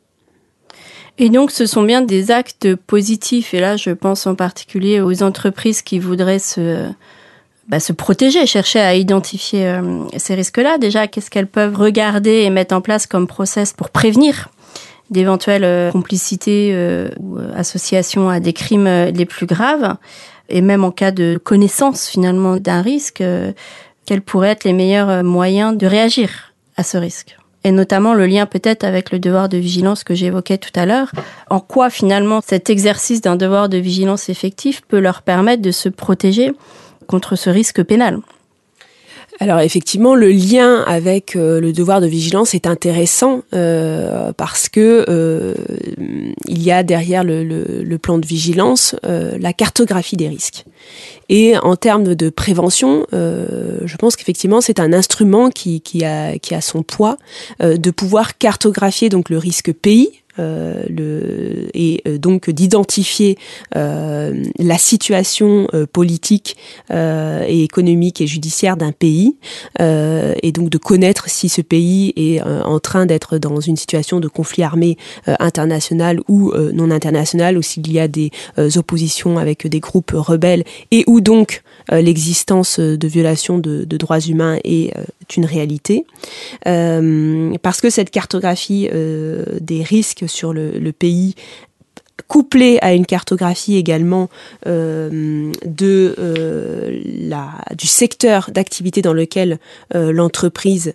Et 1.17 1.29
donc, 1.29 1.51
ce 1.51 1.65
sont 1.65 1.83
bien 1.83 2.01
des 2.01 2.31
actes 2.31 2.75
positifs. 2.75 3.53
Et 3.53 3.59
là, 3.59 3.75
je 3.75 3.89
pense 3.89 4.25
en 4.25 4.35
particulier 4.35 5.01
aux 5.01 5.21
entreprises 5.21 5.81
qui 5.81 5.99
voudraient 5.99 6.39
se, 6.39 6.89
bah, 7.69 7.79
se 7.79 7.93
protéger, 7.93 8.45
chercher 8.45 8.79
à 8.79 8.95
identifier 8.95 9.79
ces 10.17 10.35
risques-là. 10.35 10.77
Déjà, 10.77 11.07
qu'est-ce 11.07 11.29
qu'elles 11.29 11.47
peuvent 11.47 11.75
regarder 11.75 12.41
et 12.41 12.49
mettre 12.49 12.75
en 12.75 12.81
place 12.81 13.07
comme 13.07 13.27
process 13.27 13.73
pour 13.73 13.89
prévenir 13.89 14.49
d'éventuelles 15.09 15.63
euh, 15.63 15.91
complicités 15.91 16.71
euh, 16.73 17.09
ou 17.19 17.37
euh, 17.37 17.51
associations 17.55 18.29
à 18.29 18.39
des 18.39 18.53
crimes 18.53 18.87
les 19.13 19.25
plus 19.25 19.45
graves, 19.45 19.95
et 20.49 20.61
même 20.61 20.83
en 20.83 20.91
cas 20.91 21.11
de 21.11 21.39
connaissance 21.43 22.07
finalement 22.07 22.57
d'un 22.57 22.81
risque, 22.81 23.23
quels 24.05 24.21
pourraient 24.21 24.49
être 24.49 24.63
les 24.63 24.73
meilleurs 24.73 25.23
moyens 25.23 25.77
de 25.77 25.85
réagir 25.85 26.53
à 26.75 26.83
ce 26.83 26.97
risque? 26.97 27.37
Et 27.63 27.71
notamment 27.71 28.15
le 28.15 28.25
lien 28.25 28.47
peut-être 28.47 28.83
avec 28.83 29.11
le 29.11 29.19
devoir 29.19 29.47
de 29.47 29.57
vigilance 29.57 30.03
que 30.03 30.15
j'évoquais 30.15 30.57
tout 30.57 30.71
à 30.73 30.87
l'heure, 30.87 31.11
en 31.51 31.59
quoi 31.59 31.91
finalement 31.91 32.41
cet 32.43 32.71
exercice 32.71 33.21
d'un 33.21 33.35
devoir 33.35 33.69
de 33.69 33.77
vigilance 33.77 34.29
effectif 34.29 34.81
peut 34.87 34.99
leur 34.99 35.21
permettre 35.21 35.61
de 35.61 35.71
se 35.71 35.89
protéger 35.89 36.53
contre 37.09 37.35
ce 37.35 37.49
risque 37.49 37.83
pénal. 37.83 38.19
Alors 39.41 39.59
effectivement, 39.61 40.15
le 40.15 40.29
lien 40.31 40.83
avec 40.85 41.35
euh, 41.35 41.61
le 41.61 41.71
devoir 41.71 42.01
de 42.01 42.07
vigilance 42.07 42.53
est 42.53 42.67
intéressant 42.67 43.43
euh, 43.53 44.33
parce 44.33 44.67
que 44.67 45.05
euh, 45.07 45.53
il 46.45 46.61
y 46.61 46.71
a 46.71 46.83
derrière 46.83 47.23
le, 47.23 47.97
plan 47.97 48.17
de 48.17 48.25
vigilance 48.25 48.95
la 49.03 49.51
cartographie 49.51 50.15
des 50.15 50.29
risques. 50.29 50.65
Et 51.27 51.57
en 51.57 51.75
termes 51.75 52.15
de 52.15 52.29
prévention, 52.29 53.05
je 53.11 53.95
pense 53.97 54.15
qu'effectivement 54.15 54.61
c'est 54.61 54.79
un 54.79 54.93
instrument 54.93 55.49
qui, 55.49 55.81
qui, 55.81 56.05
a, 56.05 56.39
qui 56.39 56.55
a 56.55 56.61
son 56.61 56.81
poids 56.81 57.17
de 57.59 57.91
pouvoir 57.91 58.37
cartographier 58.37 59.09
donc 59.09 59.29
le 59.29 59.37
risque 59.37 59.73
pays 59.73 60.09
le, 60.39 61.69
et 61.73 62.01
euh, 62.07 62.17
donc 62.17 62.49
d'identifier 62.49 63.37
euh, 63.75 64.43
la 64.57 64.77
situation 64.77 65.67
politique 65.93 66.57
et 66.89 67.63
économique 67.63 68.21
et 68.21 68.27
judiciaire 68.27 68.77
d'un 68.77 68.91
pays 68.91 69.35
et 69.79 70.51
donc 70.51 70.69
de 70.69 70.77
connaître 70.77 71.29
si 71.29 71.49
ce 71.49 71.61
pays 71.61 72.13
est 72.15 72.41
en 72.41 72.79
train 72.79 73.05
d'être 73.05 73.37
dans 73.37 73.59
une 73.59 73.77
situation 73.77 74.19
de 74.19 74.27
conflit 74.27 74.63
armé 74.63 74.97
international 75.25 76.19
ou 76.27 76.53
non 76.73 76.91
international 76.91 77.57
ou 77.57 77.61
s'il 77.61 77.91
y 77.91 77.99
a 77.99 78.07
des 78.07 78.31
oppositions 78.75 79.37
avec 79.37 79.67
des 79.67 79.79
groupes 79.79 80.11
rebelles 80.13 80.63
et 80.91 81.03
où 81.07 81.21
donc 81.21 81.63
l'existence 81.91 82.79
de 82.79 83.07
violations 83.07 83.57
de, 83.59 83.85
droits 83.85 84.19
humains 84.19 84.57
est 84.63 84.93
une 85.35 85.45
réalité. 85.45 86.05
Parce 86.63 87.81
que 87.81 87.89
cette 87.89 88.11
cartographie 88.11 88.89
des 88.89 89.83
risques 89.83 90.25
sur 90.29 90.53
le, 90.53 90.91
pays 90.91 91.35
couplé 92.27 92.77
à 92.81 92.93
une 92.93 93.05
cartographie 93.05 93.75
également 93.75 94.29
euh, 94.67 95.51
de 95.65 96.15
euh, 96.19 97.01
la 97.05 97.49
du 97.75 97.87
secteur 97.87 98.49
d'activité 98.51 99.01
dans 99.01 99.13
lequel 99.13 99.59
euh, 99.95 100.11
l'entreprise 100.11 100.93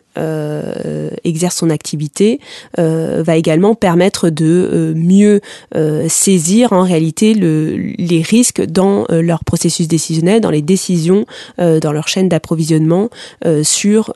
exerce 1.24 1.56
son 1.56 1.70
activité 1.70 2.38
va 2.76 3.36
également 3.36 3.74
permettre 3.74 4.30
de 4.30 4.94
mieux 4.96 5.40
saisir 6.08 6.72
en 6.72 6.82
réalité 6.82 7.34
le, 7.34 7.76
les 7.98 8.22
risques 8.22 8.64
dans 8.64 9.06
leur 9.10 9.42
processus 9.42 9.88
décisionnel, 9.88 10.40
dans 10.40 10.52
les 10.52 10.62
décisions, 10.62 11.26
dans 11.58 11.90
leur 11.90 12.06
chaîne 12.06 12.28
d'approvisionnement 12.28 13.10
sur 13.64 14.14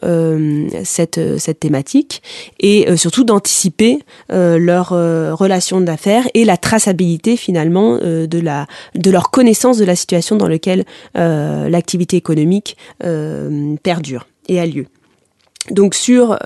cette 0.85 1.21
cette 1.39 1.61
thématique 1.61 2.23
et 2.61 2.97
surtout 2.97 3.25
d'anticiper 3.25 3.99
leur 4.31 4.91
relation 4.91 5.81
d'affaires 5.81 6.29
et 6.35 6.45
la 6.45 6.57
traçabilité 6.57 6.98
finalement 7.37 7.99
euh, 8.03 8.27
de 8.27 9.11
leur 9.11 9.31
connaissance 9.31 9.79
de 9.79 9.85
la 9.85 9.97
situation 9.97 10.37
dans 10.37 10.49
laquelle 10.49 10.85
euh, 11.17 11.69
l'activité 11.69 12.17
économique 12.17 12.77
euh, 13.05 13.77
perdure 13.83 14.27
et 14.49 14.61
a 14.61 14.67
lieu. 14.67 14.87
Donc 15.71 15.95
sur 15.95 16.39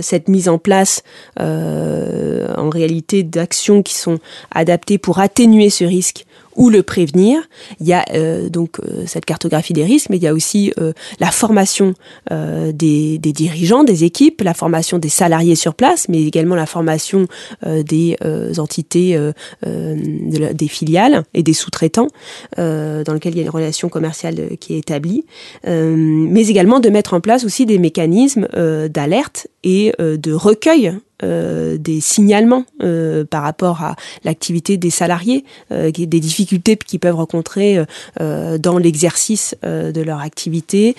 cette 0.00 0.28
mise 0.28 0.48
en 0.48 0.58
place 0.58 1.02
en 1.36 2.70
réalité 2.70 3.24
d'actions 3.24 3.82
qui 3.82 3.94
sont 3.94 4.20
adaptées 4.52 4.96
pour 4.96 5.18
atténuer 5.18 5.70
ce 5.70 5.84
risque 5.84 6.24
ou 6.56 6.70
le 6.70 6.82
prévenir. 6.82 7.40
Il 7.80 7.86
y 7.86 7.92
a 7.92 8.04
euh, 8.14 8.48
donc 8.48 8.80
euh, 8.80 9.04
cette 9.06 9.24
cartographie 9.24 9.72
des 9.72 9.84
risques, 9.84 10.10
mais 10.10 10.16
il 10.16 10.22
y 10.22 10.26
a 10.26 10.34
aussi 10.34 10.72
euh, 10.78 10.92
la 11.18 11.30
formation 11.30 11.94
des, 12.30 13.18
des, 13.18 13.32
dirigeants, 13.32 13.84
des 13.84 14.04
équipes, 14.04 14.42
la 14.42 14.54
formation 14.54 14.98
des 14.98 15.08
salariés 15.08 15.54
sur 15.54 15.74
place, 15.74 16.08
mais 16.08 16.22
également 16.22 16.54
la 16.54 16.66
formation 16.66 17.26
des 17.64 18.16
entités, 18.58 19.18
des 19.64 20.68
filiales 20.68 21.24
et 21.34 21.42
des 21.42 21.52
sous-traitants, 21.52 22.08
dans 22.56 23.12
lequel 23.12 23.34
il 23.34 23.38
y 23.38 23.40
a 23.40 23.42
une 23.42 23.50
relation 23.50 23.88
commerciale 23.88 24.56
qui 24.60 24.74
est 24.74 24.78
établie, 24.78 25.24
mais 25.66 26.46
également 26.48 26.80
de 26.80 26.88
mettre 26.88 27.14
en 27.14 27.20
place 27.20 27.44
aussi 27.44 27.66
des 27.66 27.78
mécanismes 27.78 28.46
d'alerte 28.88 29.48
et 29.64 29.92
de 29.98 30.32
recueil 30.32 30.92
euh, 31.22 31.76
des 31.76 32.00
signalements 32.00 32.64
euh, 32.82 33.24
par 33.24 33.42
rapport 33.42 33.82
à 33.82 33.96
l'activité 34.24 34.76
des 34.76 34.90
salariés, 34.90 35.44
euh, 35.70 35.90
des 35.90 36.20
difficultés 36.20 36.76
qu'ils 36.76 37.00
peuvent 37.00 37.14
rencontrer 37.14 37.78
dans 38.18 38.78
l'exercice 38.78 39.54
de 39.62 40.00
leur 40.00 40.20
activité 40.20 40.96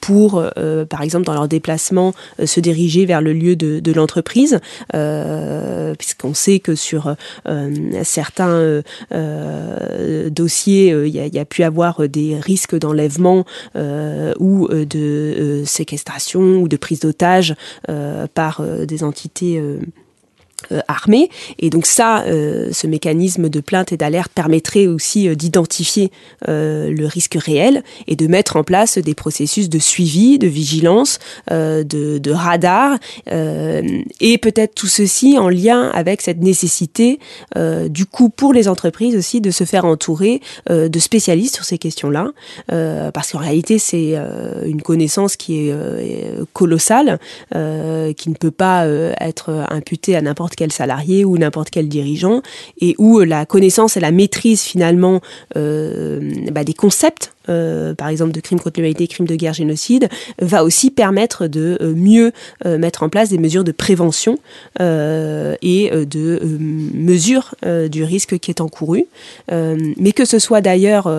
pour, 0.00 0.44
par 0.88 1.02
exemple, 1.02 1.24
dans 1.24 1.34
leur 1.34 1.48
déplacement, 1.48 2.12
se 2.44 2.60
diriger 2.60 3.06
vers 3.06 3.20
le 3.20 3.32
lieu 3.32 3.56
de, 3.56 3.92
l'entreprise, 3.92 4.60
puisqu'on 5.98 6.34
sait 6.34 6.60
que 6.60 6.74
sur 6.74 7.14
certains 8.02 8.82
dossiers, 10.30 10.88
il 10.88 11.14
y 11.14 11.20
a, 11.20 11.26
y, 11.26 11.38
a, 11.38 11.44
pu 11.44 11.62
avoir 11.62 12.08
des 12.08 12.36
risques 12.38 12.78
d'enlèvement 12.78 13.44
ou 13.74 14.68
de 14.68 15.62
séquestration 15.64 16.40
ou 16.40 16.68
de 16.68 16.76
prise 16.76 17.00
d'otage 17.00 17.54
par 18.34 18.62
des 18.86 19.04
entités 19.04 19.61
euh, 19.62 19.80
euh, 20.70 20.80
armée. 20.88 21.30
Et 21.58 21.70
donc 21.70 21.86
ça, 21.86 22.22
euh, 22.24 22.70
ce 22.72 22.86
mécanisme 22.86 23.48
de 23.48 23.60
plainte 23.60 23.92
et 23.92 23.96
d'alerte 23.96 24.32
permettrait 24.34 24.86
aussi 24.86 25.34
d'identifier 25.36 26.10
le 26.46 27.06
risque 27.06 27.34
réel 27.34 27.82
et 28.06 28.16
de 28.16 28.26
mettre 28.26 28.56
en 28.56 28.64
place 28.64 28.98
des 28.98 29.14
processus 29.14 29.68
de 29.68 29.78
suivi, 29.78 30.38
de 30.38 30.46
vigilance, 30.46 31.18
de, 31.50 31.82
de, 31.84 32.30
radar, 32.30 32.98
et 33.26 34.38
peut-être 34.38 34.74
tout 34.74 34.86
ceci 34.86 35.38
en 35.38 35.48
lien 35.48 35.90
avec 35.94 36.20
cette 36.20 36.40
nécessité, 36.40 37.18
du 37.88 38.06
coup, 38.06 38.28
pour 38.28 38.52
les 38.52 38.68
entreprises 38.68 39.16
aussi, 39.16 39.40
de 39.40 39.50
se 39.50 39.64
faire 39.64 39.84
entourer 39.84 40.40
de 40.68 40.98
spécialistes 40.98 41.54
sur 41.54 41.64
ces 41.64 41.78
questions-là, 41.78 42.30
parce 42.66 43.32
qu'en 43.32 43.38
réalité, 43.38 43.78
c'est 43.78 44.14
une 44.64 44.82
connaissance 44.82 45.36
qui 45.36 45.68
est 45.68 45.74
colossale, 46.52 47.18
qui 47.50 48.30
ne 48.30 48.34
peut 48.38 48.50
pas 48.50 48.86
être 49.20 49.66
imputé 49.70 50.16
à 50.16 50.22
n'importe 50.22 50.51
quel 50.56 50.72
salarié 50.72 51.24
ou 51.24 51.38
n'importe 51.38 51.70
quel 51.70 51.88
dirigeant, 51.88 52.42
et 52.80 52.94
où 52.98 53.20
la 53.20 53.46
connaissance 53.46 53.96
et 53.96 54.00
la 54.00 54.10
maîtrise 54.10 54.62
finalement 54.62 55.20
euh, 55.56 56.20
bah, 56.52 56.64
des 56.64 56.74
concepts 56.74 57.32
euh, 57.48 57.94
par 57.94 58.08
exemple 58.08 58.32
de 58.32 58.40
crimes 58.40 58.60
contre 58.60 58.78
l'humanité, 58.78 59.06
crimes 59.08 59.26
de 59.26 59.34
guerre, 59.34 59.54
génocide, 59.54 60.08
va 60.40 60.64
aussi 60.64 60.90
permettre 60.90 61.46
de 61.46 61.78
euh, 61.80 61.94
mieux 61.94 62.32
euh, 62.66 62.78
mettre 62.78 63.02
en 63.02 63.08
place 63.08 63.30
des 63.30 63.38
mesures 63.38 63.64
de 63.64 63.72
prévention 63.72 64.38
et 64.80 65.90
de 65.92 66.40
mesure 66.94 67.54
du 67.90 68.04
risque 68.04 68.38
qui 68.38 68.50
est 68.50 68.60
encouru. 68.60 69.06
mais 69.50 70.12
que 70.12 70.24
ce 70.24 70.38
soit 70.38 70.60
d'ailleurs 70.60 71.10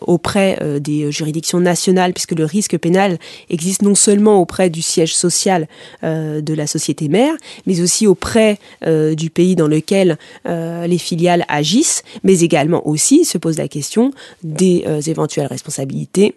auprès 0.00 0.58
des 0.80 1.10
juridictions 1.10 1.60
nationales, 1.60 2.12
puisque 2.12 2.32
le 2.32 2.44
risque 2.44 2.78
pénal 2.78 3.18
existe 3.50 3.82
non 3.82 3.94
seulement 3.94 4.40
auprès 4.40 4.70
du 4.70 4.82
siège 4.82 5.14
social 5.14 5.66
de 6.02 6.54
la 6.54 6.66
société 6.66 7.08
mère, 7.08 7.34
mais 7.66 7.80
aussi 7.80 8.06
auprès 8.06 8.58
du 8.86 9.30
pays 9.30 9.56
dans 9.56 9.68
lequel 9.68 10.18
les 10.46 10.98
filiales 10.98 11.44
agissent, 11.48 12.02
mais 12.22 12.40
également 12.40 12.86
aussi 12.86 13.24
se 13.24 13.38
pose 13.38 13.58
la 13.58 13.68
question 13.68 14.12
des 14.42 14.84
éventuelle 15.12 15.46
responsabilité 15.46 16.34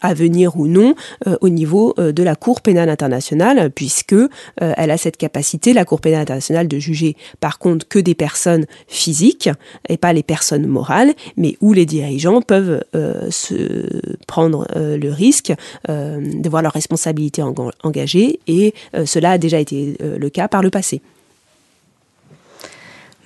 à 0.00 0.14
venir 0.14 0.56
ou 0.56 0.66
non 0.66 0.94
euh, 1.26 1.36
au 1.40 1.48
niveau 1.48 1.94
euh, 1.98 2.12
de 2.12 2.22
la 2.22 2.36
Cour 2.36 2.60
pénale 2.60 2.88
internationale, 2.88 3.70
puisque 3.70 4.12
euh, 4.12 4.28
elle 4.58 4.90
a 4.90 4.96
cette 4.96 5.16
capacité, 5.16 5.72
la 5.72 5.84
Cour 5.84 6.00
pénale 6.00 6.22
internationale, 6.22 6.68
de 6.68 6.78
juger 6.78 7.16
par 7.40 7.58
contre 7.58 7.86
que 7.86 7.98
des 7.98 8.14
personnes 8.14 8.66
physiques 8.88 9.48
et 9.88 9.96
pas 9.96 10.12
les 10.12 10.22
personnes 10.22 10.66
morales, 10.66 11.14
mais 11.36 11.56
où 11.60 11.72
les 11.72 11.86
dirigeants 11.86 12.40
peuvent 12.42 12.82
se 13.30 14.14
prendre 14.26 14.66
le 14.74 15.10
risque 15.10 15.52
de 15.88 16.48
voir 16.48 16.62
leur 16.62 16.72
responsabilité 16.72 17.42
engagée, 17.82 18.40
et 18.46 18.74
cela 19.04 19.32
a 19.32 19.38
déjà 19.38 19.58
été 19.58 19.96
le 20.00 20.28
cas 20.30 20.48
par 20.48 20.62
le 20.62 20.70
passé. 20.70 21.00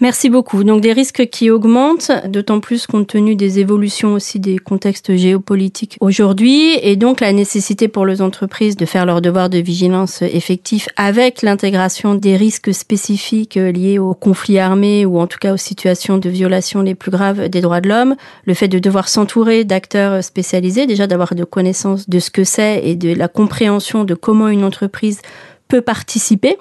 Merci 0.02 0.30
beaucoup. 0.30 0.64
Donc 0.64 0.80
des 0.80 0.94
risques 0.94 1.28
qui 1.28 1.50
augmentent, 1.50 2.10
d'autant 2.26 2.60
plus 2.60 2.86
compte 2.86 3.06
tenu 3.06 3.36
des 3.36 3.58
évolutions 3.58 4.14
aussi 4.14 4.40
des 4.40 4.56
contextes 4.56 5.14
géopolitiques 5.14 5.98
aujourd'hui, 6.00 6.72
et 6.80 6.96
donc 6.96 7.20
la 7.20 7.34
nécessité 7.34 7.86
pour 7.86 8.06
les 8.06 8.22
entreprises 8.22 8.78
de 8.78 8.86
faire 8.86 9.04
leur 9.04 9.20
devoir 9.20 9.50
de 9.50 9.58
vigilance 9.58 10.22
effectif 10.22 10.88
avec 10.96 11.42
l'intégration 11.42 12.14
des 12.14 12.36
risques 12.36 12.72
spécifiques 12.72 13.56
liés 13.56 13.98
aux 13.98 14.14
conflits 14.14 14.58
armés 14.58 15.04
ou 15.04 15.20
en 15.20 15.26
tout 15.26 15.38
cas 15.38 15.52
aux 15.52 15.58
situations 15.58 16.16
de 16.16 16.30
violation 16.30 16.80
les 16.80 16.94
plus 16.94 17.10
graves 17.10 17.50
des 17.50 17.60
droits 17.60 17.82
de 17.82 17.90
l'homme, 17.90 18.16
le 18.46 18.54
fait 18.54 18.68
de 18.68 18.78
devoir 18.78 19.06
s'entourer 19.06 19.64
d'acteurs 19.64 20.24
spécialisés, 20.24 20.86
déjà 20.86 21.06
d'avoir 21.08 21.34
de 21.34 21.44
connaissances 21.44 22.08
de 22.08 22.20
ce 22.20 22.30
que 22.30 22.44
c'est 22.44 22.80
et 22.84 22.96
de 22.96 23.12
la 23.12 23.28
compréhension 23.28 24.04
de 24.04 24.14
comment 24.14 24.48
une 24.48 24.64
entreprise 24.64 25.20
peut 25.68 25.82
participer 25.82 26.56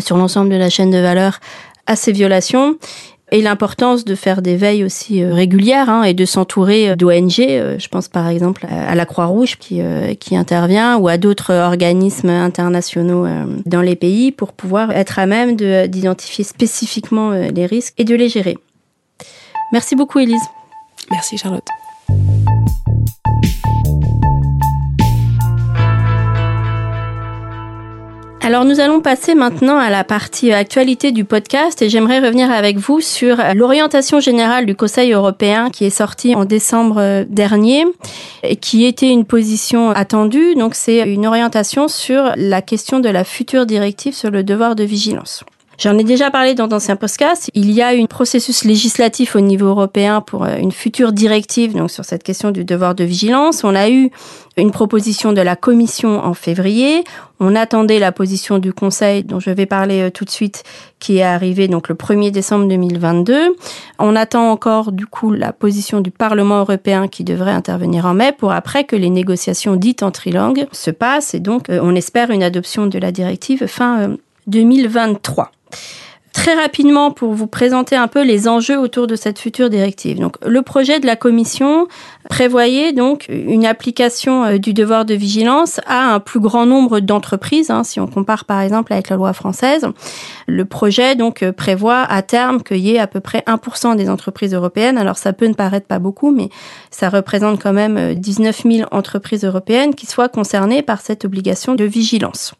sur 0.00 0.16
l'ensemble 0.16 0.50
de 0.50 0.56
la 0.56 0.70
chaîne 0.70 0.90
de 0.90 0.98
valeur 0.98 1.38
à 1.86 1.96
ces 1.96 2.12
violations 2.12 2.76
et 3.32 3.40
l'importance 3.40 4.04
de 4.04 4.14
faire 4.14 4.42
des 4.42 4.56
veilles 4.56 4.84
aussi 4.84 5.22
euh, 5.22 5.32
régulières 5.32 5.88
hein, 5.88 6.02
et 6.02 6.12
de 6.12 6.24
s'entourer 6.26 6.90
euh, 6.90 6.96
d'ONG. 6.96 7.40
Euh, 7.40 7.78
je 7.78 7.88
pense 7.88 8.06
par 8.06 8.28
exemple 8.28 8.66
à 8.70 8.94
la 8.94 9.06
Croix-Rouge 9.06 9.56
qui, 9.56 9.80
qui 10.20 10.36
intervient 10.36 10.98
ou 10.98 11.08
à 11.08 11.16
d'autres 11.16 11.54
organismes 11.54 12.28
internationaux 12.28 13.26
dans 13.64 13.80
les 13.80 13.96
pays 13.96 14.30
pour 14.30 14.52
pouvoir 14.52 14.92
être 14.92 15.18
à 15.18 15.26
même 15.26 15.56
d'identifier 15.56 16.44
spécifiquement 16.44 17.30
les 17.30 17.66
risques 17.66 17.94
et 17.96 18.04
de 18.04 18.14
les 18.14 18.28
gérer. 18.28 18.58
Merci 19.72 19.96
beaucoup 19.96 20.18
Elise. 20.18 20.42
Merci 21.10 21.38
Charlotte. 21.38 21.81
Alors 28.44 28.64
nous 28.64 28.80
allons 28.80 29.00
passer 29.00 29.36
maintenant 29.36 29.78
à 29.78 29.88
la 29.88 30.02
partie 30.02 30.52
actualité 30.52 31.12
du 31.12 31.24
podcast 31.24 31.80
et 31.80 31.88
j'aimerais 31.88 32.18
revenir 32.18 32.50
avec 32.50 32.76
vous 32.76 33.00
sur 33.00 33.36
l'orientation 33.54 34.18
générale 34.18 34.66
du 34.66 34.74
Conseil 34.74 35.12
européen 35.12 35.70
qui 35.70 35.84
est 35.84 35.90
sortie 35.90 36.34
en 36.34 36.44
décembre 36.44 36.96
euh, 36.98 37.24
dernier 37.28 37.84
et 38.42 38.56
qui 38.56 38.84
était 38.84 39.10
une 39.10 39.24
position 39.24 39.90
attendue. 39.90 40.56
Donc 40.56 40.74
c'est 40.74 41.08
une 41.08 41.24
orientation 41.24 41.86
sur 41.86 42.32
la 42.36 42.62
question 42.62 42.98
de 42.98 43.08
la 43.08 43.22
future 43.22 43.64
directive 43.64 44.12
sur 44.12 44.32
le 44.32 44.42
devoir 44.42 44.74
de 44.74 44.82
vigilance. 44.82 45.44
J'en 45.82 45.98
ai 45.98 46.04
déjà 46.04 46.30
parlé 46.30 46.54
dans 46.54 46.68
d'anciens 46.68 46.94
podcasts. 46.94 47.50
Il 47.54 47.72
y 47.72 47.82
a 47.82 47.88
un 47.88 48.06
processus 48.06 48.62
législatif 48.62 49.34
au 49.34 49.40
niveau 49.40 49.66
européen 49.66 50.20
pour 50.20 50.44
euh, 50.44 50.56
une 50.56 50.70
future 50.70 51.10
directive 51.10 51.74
donc 51.74 51.90
sur 51.90 52.04
cette 52.04 52.22
question 52.22 52.52
du 52.52 52.64
devoir 52.64 52.94
de 52.94 53.02
vigilance. 53.02 53.64
On 53.64 53.74
a 53.74 53.90
eu 53.90 54.12
une 54.56 54.70
proposition 54.70 55.32
de 55.32 55.40
la 55.40 55.56
Commission 55.56 56.24
en 56.24 56.34
février. 56.34 57.02
On 57.40 57.56
attendait 57.56 57.98
la 57.98 58.12
position 58.12 58.60
du 58.60 58.72
Conseil 58.72 59.24
dont 59.24 59.40
je 59.40 59.50
vais 59.50 59.66
parler 59.66 60.02
euh, 60.02 60.10
tout 60.10 60.24
de 60.24 60.30
suite 60.30 60.62
qui 61.00 61.18
est 61.18 61.24
arrivée 61.24 61.66
donc 61.66 61.88
le 61.88 61.96
1er 61.96 62.30
décembre 62.30 62.68
2022. 62.68 63.56
On 63.98 64.14
attend 64.14 64.52
encore 64.52 64.92
du 64.92 65.06
coup 65.06 65.32
la 65.32 65.52
position 65.52 66.00
du 66.00 66.12
Parlement 66.12 66.60
européen 66.60 67.08
qui 67.08 67.24
devrait 67.24 67.50
intervenir 67.50 68.06
en 68.06 68.14
mai 68.14 68.30
pour 68.30 68.52
après 68.52 68.84
que 68.84 68.94
les 68.94 69.10
négociations 69.10 69.74
dites 69.74 70.04
en 70.04 70.12
trilangue 70.12 70.68
se 70.70 70.92
passent 70.92 71.34
et 71.34 71.40
donc 71.40 71.70
euh, 71.70 71.80
on 71.82 71.96
espère 71.96 72.30
une 72.30 72.44
adoption 72.44 72.86
de 72.86 73.00
la 73.00 73.10
directive 73.10 73.66
fin 73.66 74.16
2023. 74.46 75.50
Très 76.32 76.54
rapidement, 76.54 77.10
pour 77.10 77.34
vous 77.34 77.46
présenter 77.46 77.94
un 77.94 78.08
peu 78.08 78.24
les 78.24 78.48
enjeux 78.48 78.78
autour 78.78 79.06
de 79.06 79.16
cette 79.16 79.38
future 79.38 79.68
directive. 79.68 80.18
Donc, 80.18 80.36
le 80.44 80.62
projet 80.62 80.98
de 80.98 81.04
la 81.04 81.14
Commission 81.14 81.86
prévoyait 82.30 82.94
donc 82.94 83.26
une 83.28 83.66
application 83.66 84.44
euh, 84.44 84.58
du 84.58 84.72
devoir 84.72 85.04
de 85.04 85.12
vigilance 85.12 85.80
à 85.86 86.14
un 86.14 86.20
plus 86.20 86.40
grand 86.40 86.64
nombre 86.64 87.00
d'entreprises. 87.00 87.70
Hein, 87.70 87.84
si 87.84 88.00
on 88.00 88.06
compare 88.06 88.46
par 88.46 88.60
exemple 88.60 88.94
avec 88.94 89.10
la 89.10 89.16
loi 89.16 89.34
française, 89.34 89.86
le 90.46 90.64
projet 90.64 91.16
donc 91.16 91.42
euh, 91.42 91.52
prévoit 91.52 92.00
à 92.00 92.22
terme 92.22 92.62
qu'il 92.62 92.78
y 92.78 92.94
ait 92.94 92.98
à 92.98 93.06
peu 93.06 93.20
près 93.20 93.44
1% 93.46 93.96
des 93.96 94.08
entreprises 94.08 94.54
européennes. 94.54 94.96
Alors, 94.96 95.18
ça 95.18 95.34
peut 95.34 95.46
ne 95.46 95.54
paraître 95.54 95.86
pas 95.86 95.98
beaucoup, 95.98 96.30
mais 96.30 96.48
ça 96.90 97.10
représente 97.10 97.62
quand 97.62 97.74
même 97.74 98.14
19 98.14 98.62
euh, 98.64 98.70
000 98.70 98.88
entreprises 98.90 99.44
européennes 99.44 99.94
qui 99.94 100.06
soient 100.06 100.30
concernées 100.30 100.80
par 100.80 101.02
cette 101.02 101.26
obligation 101.26 101.74
de 101.74 101.84
vigilance. 101.84 102.54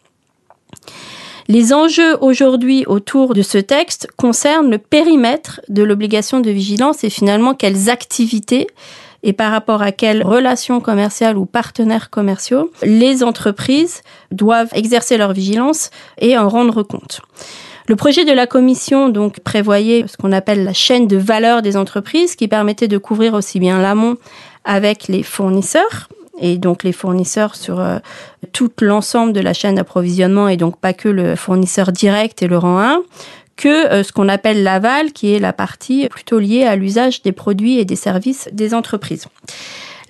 Les 1.48 1.72
enjeux 1.72 2.16
aujourd'hui 2.20 2.84
autour 2.86 3.34
de 3.34 3.42
ce 3.42 3.58
texte 3.58 4.08
concernent 4.16 4.70
le 4.70 4.78
périmètre 4.78 5.60
de 5.68 5.82
l'obligation 5.82 6.40
de 6.40 6.50
vigilance 6.50 7.04
et 7.04 7.10
finalement 7.10 7.54
quelles 7.54 7.90
activités 7.90 8.68
et 9.24 9.32
par 9.32 9.50
rapport 9.50 9.82
à 9.82 9.92
quelles 9.92 10.22
relations 10.22 10.80
commerciales 10.80 11.36
ou 11.36 11.46
partenaires 11.46 12.10
commerciaux 12.10 12.70
les 12.82 13.22
entreprises 13.22 14.02
doivent 14.30 14.70
exercer 14.72 15.16
leur 15.16 15.32
vigilance 15.32 15.90
et 16.18 16.36
en 16.36 16.48
rendre 16.48 16.82
compte. 16.82 17.20
Le 17.88 17.96
projet 17.96 18.24
de 18.24 18.32
la 18.32 18.46
commission 18.46 19.08
donc 19.08 19.40
prévoyait 19.40 20.04
ce 20.06 20.16
qu'on 20.16 20.32
appelle 20.32 20.64
la 20.64 20.72
chaîne 20.72 21.08
de 21.08 21.16
valeur 21.16 21.62
des 21.62 21.76
entreprises 21.76 22.36
qui 22.36 22.46
permettait 22.46 22.88
de 22.88 22.98
couvrir 22.98 23.34
aussi 23.34 23.58
bien 23.58 23.80
l'amont 23.80 24.16
avec 24.64 25.08
les 25.08 25.24
fournisseurs 25.24 26.08
et 26.40 26.58
donc 26.58 26.82
les 26.82 26.92
fournisseurs 26.92 27.54
sur 27.56 27.80
euh, 27.80 27.98
tout 28.52 28.70
l'ensemble 28.80 29.32
de 29.32 29.40
la 29.40 29.52
chaîne 29.52 29.74
d'approvisionnement 29.74 30.48
et 30.48 30.56
donc 30.56 30.78
pas 30.78 30.92
que 30.92 31.08
le 31.08 31.36
fournisseur 31.36 31.92
direct 31.92 32.42
et 32.42 32.48
le 32.48 32.58
rang 32.58 32.80
1 32.80 33.02
que 33.56 33.68
euh, 33.68 34.02
ce 34.02 34.12
qu'on 34.12 34.28
appelle 34.28 34.62
l'aval 34.62 35.12
qui 35.12 35.32
est 35.34 35.38
la 35.38 35.52
partie 35.52 36.08
plutôt 36.08 36.38
liée 36.38 36.64
à 36.64 36.76
l'usage 36.76 37.22
des 37.22 37.32
produits 37.32 37.78
et 37.78 37.84
des 37.84 37.96
services 37.96 38.48
des 38.52 38.74
entreprises. 38.74 39.26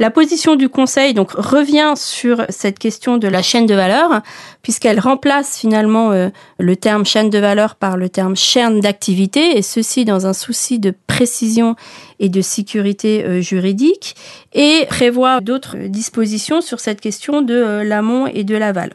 La 0.02 0.10
position 0.10 0.56
du 0.56 0.68
Conseil 0.68 1.14
donc 1.14 1.30
revient 1.30 1.92
sur 1.94 2.44
cette 2.48 2.80
question 2.80 3.18
de 3.18 3.28
la 3.28 3.40
chaîne 3.40 3.66
de 3.66 3.74
valeur, 3.76 4.20
puisqu'elle 4.60 4.98
remplace 4.98 5.56
finalement 5.56 6.10
euh, 6.10 6.30
le 6.58 6.74
terme 6.74 7.06
chaîne 7.06 7.30
de 7.30 7.38
valeur 7.38 7.76
par 7.76 7.96
le 7.96 8.08
terme 8.08 8.34
chaîne 8.34 8.80
d'activité, 8.80 9.56
et 9.56 9.62
ceci 9.62 10.04
dans 10.04 10.26
un 10.26 10.32
souci 10.32 10.80
de 10.80 10.92
précision 11.06 11.76
et 12.18 12.28
de 12.28 12.40
sécurité 12.40 13.24
euh, 13.24 13.40
juridique, 13.42 14.16
et 14.54 14.86
prévoit 14.88 15.40
d'autres 15.40 15.76
dispositions 15.76 16.62
sur 16.62 16.80
cette 16.80 17.00
question 17.00 17.40
de 17.40 17.54
euh, 17.54 17.84
l'amont 17.84 18.26
et 18.26 18.42
de 18.42 18.56
l'aval. 18.56 18.94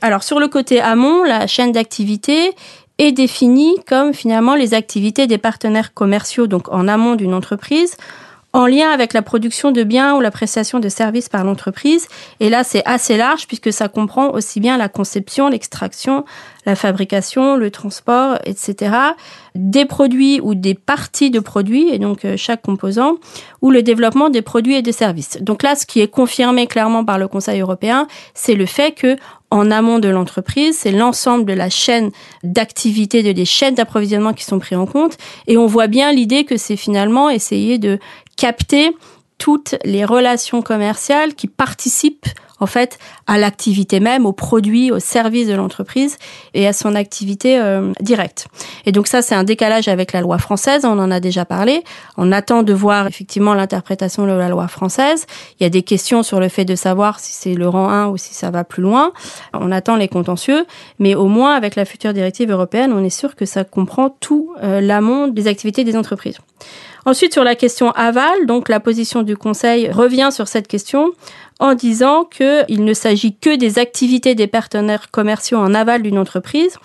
Alors 0.00 0.24
sur 0.24 0.40
le 0.40 0.48
côté 0.48 0.80
amont, 0.80 1.22
la 1.22 1.46
chaîne 1.46 1.70
d'activité 1.70 2.50
est 2.98 3.12
définie 3.12 3.76
comme 3.86 4.12
finalement 4.12 4.56
les 4.56 4.74
activités 4.74 5.28
des 5.28 5.38
partenaires 5.38 5.94
commerciaux, 5.94 6.48
donc 6.48 6.68
en 6.72 6.88
amont 6.88 7.14
d'une 7.14 7.34
entreprise, 7.34 7.96
en 8.54 8.66
lien 8.66 8.88
avec 8.90 9.12
la 9.12 9.20
production 9.20 9.72
de 9.72 9.82
biens 9.82 10.14
ou 10.14 10.20
la 10.20 10.30
prestation 10.30 10.78
de 10.78 10.88
services 10.88 11.28
par 11.28 11.44
l'entreprise. 11.44 12.06
Et 12.38 12.48
là, 12.48 12.62
c'est 12.62 12.82
assez 12.86 13.16
large 13.16 13.46
puisque 13.48 13.72
ça 13.72 13.88
comprend 13.88 14.28
aussi 14.30 14.60
bien 14.60 14.78
la 14.78 14.88
conception, 14.88 15.48
l'extraction, 15.48 16.24
la 16.66 16.76
fabrication, 16.76 17.56
le 17.56 17.70
transport, 17.70 18.38
etc. 18.44 18.96
des 19.54 19.84
produits 19.84 20.40
ou 20.42 20.54
des 20.54 20.74
parties 20.74 21.30
de 21.30 21.40
produits, 21.40 21.88
et 21.90 21.98
donc 21.98 22.24
euh, 22.24 22.36
chaque 22.36 22.62
composant, 22.62 23.16
ou 23.62 23.70
le 23.70 23.82
développement 23.82 24.30
des 24.30 24.42
produits 24.42 24.74
et 24.74 24.82
des 24.82 24.92
services. 24.92 25.38
Donc 25.40 25.62
là, 25.62 25.74
ce 25.74 25.86
qui 25.86 26.00
est 26.00 26.08
confirmé 26.08 26.66
clairement 26.66 27.04
par 27.04 27.18
le 27.18 27.28
Conseil 27.28 27.60
européen, 27.60 28.06
c'est 28.34 28.54
le 28.54 28.66
fait 28.66 28.92
que 28.92 29.16
en 29.50 29.70
amont 29.70 30.00
de 30.00 30.08
l'entreprise, 30.08 30.76
c'est 30.78 30.90
l'ensemble 30.90 31.44
de 31.44 31.52
la 31.52 31.70
chaîne 31.70 32.10
d'activité, 32.42 33.22
de 33.22 33.30
des 33.30 33.44
chaînes 33.44 33.74
d'approvisionnement 33.74 34.32
qui 34.32 34.44
sont 34.44 34.58
pris 34.58 34.74
en 34.74 34.86
compte. 34.86 35.16
Et 35.46 35.56
on 35.56 35.66
voit 35.66 35.86
bien 35.86 36.12
l'idée 36.12 36.44
que 36.44 36.56
c'est 36.56 36.76
finalement 36.76 37.30
essayer 37.30 37.78
de 37.78 38.00
capter 38.36 38.96
toutes 39.38 39.74
les 39.84 40.04
relations 40.04 40.62
commerciales 40.62 41.34
qui 41.34 41.48
participent 41.48 42.28
en 42.60 42.66
fait 42.66 42.98
à 43.26 43.38
l'activité 43.38 44.00
même, 44.00 44.26
aux 44.26 44.32
produits, 44.32 44.90
aux 44.90 44.98
services 44.98 45.48
de 45.48 45.54
l'entreprise 45.54 46.18
et 46.54 46.66
à 46.66 46.72
son 46.72 46.94
activité 46.94 47.58
euh, 47.58 47.92
directe. 48.00 48.46
Et 48.86 48.92
donc 48.92 49.06
ça, 49.06 49.22
c'est 49.22 49.34
un 49.34 49.44
décalage 49.44 49.88
avec 49.88 50.12
la 50.12 50.20
loi 50.20 50.38
française, 50.38 50.84
on 50.84 50.98
en 50.98 51.10
a 51.10 51.20
déjà 51.20 51.44
parlé. 51.44 51.82
On 52.16 52.32
attend 52.32 52.62
de 52.62 52.72
voir 52.72 53.06
effectivement 53.06 53.54
l'interprétation 53.54 54.24
de 54.26 54.32
la 54.32 54.48
loi 54.48 54.68
française. 54.68 55.26
Il 55.58 55.64
y 55.64 55.66
a 55.66 55.70
des 55.70 55.82
questions 55.82 56.22
sur 56.22 56.40
le 56.40 56.48
fait 56.48 56.64
de 56.64 56.76
savoir 56.76 57.20
si 57.20 57.32
c'est 57.32 57.54
le 57.54 57.68
rang 57.68 57.88
1 57.88 58.06
ou 58.06 58.16
si 58.16 58.34
ça 58.34 58.50
va 58.50 58.64
plus 58.64 58.82
loin. 58.82 59.12
On 59.52 59.72
attend 59.72 59.96
les 59.96 60.08
contentieux, 60.08 60.64
mais 60.98 61.14
au 61.14 61.26
moins 61.26 61.54
avec 61.54 61.76
la 61.76 61.84
future 61.84 62.12
directive 62.12 62.50
européenne, 62.50 62.92
on 62.92 63.04
est 63.04 63.10
sûr 63.10 63.34
que 63.36 63.46
ça 63.46 63.64
comprend 63.64 64.10
tout 64.20 64.54
euh, 64.62 64.80
l'amont 64.80 65.28
des 65.28 65.48
activités 65.48 65.84
des 65.84 65.96
entreprises. 65.96 66.38
Ensuite, 67.06 67.34
sur 67.34 67.44
la 67.44 67.54
question 67.54 67.90
aval, 67.90 68.46
donc 68.46 68.68
la 68.68 68.80
position 68.80 69.22
du 69.22 69.36
Conseil 69.36 69.90
revient 69.90 70.30
sur 70.32 70.48
cette 70.48 70.68
question 70.68 71.12
en 71.60 71.74
disant 71.74 72.24
qu'il 72.24 72.84
ne 72.84 72.94
s'agit 72.94 73.36
que 73.36 73.56
des 73.56 73.78
activités 73.78 74.34
des 74.34 74.46
partenaires 74.46 75.10
commerciaux 75.10 75.58
en 75.58 75.74
aval 75.74 76.02
d'une 76.02 76.18
entreprise 76.18 76.78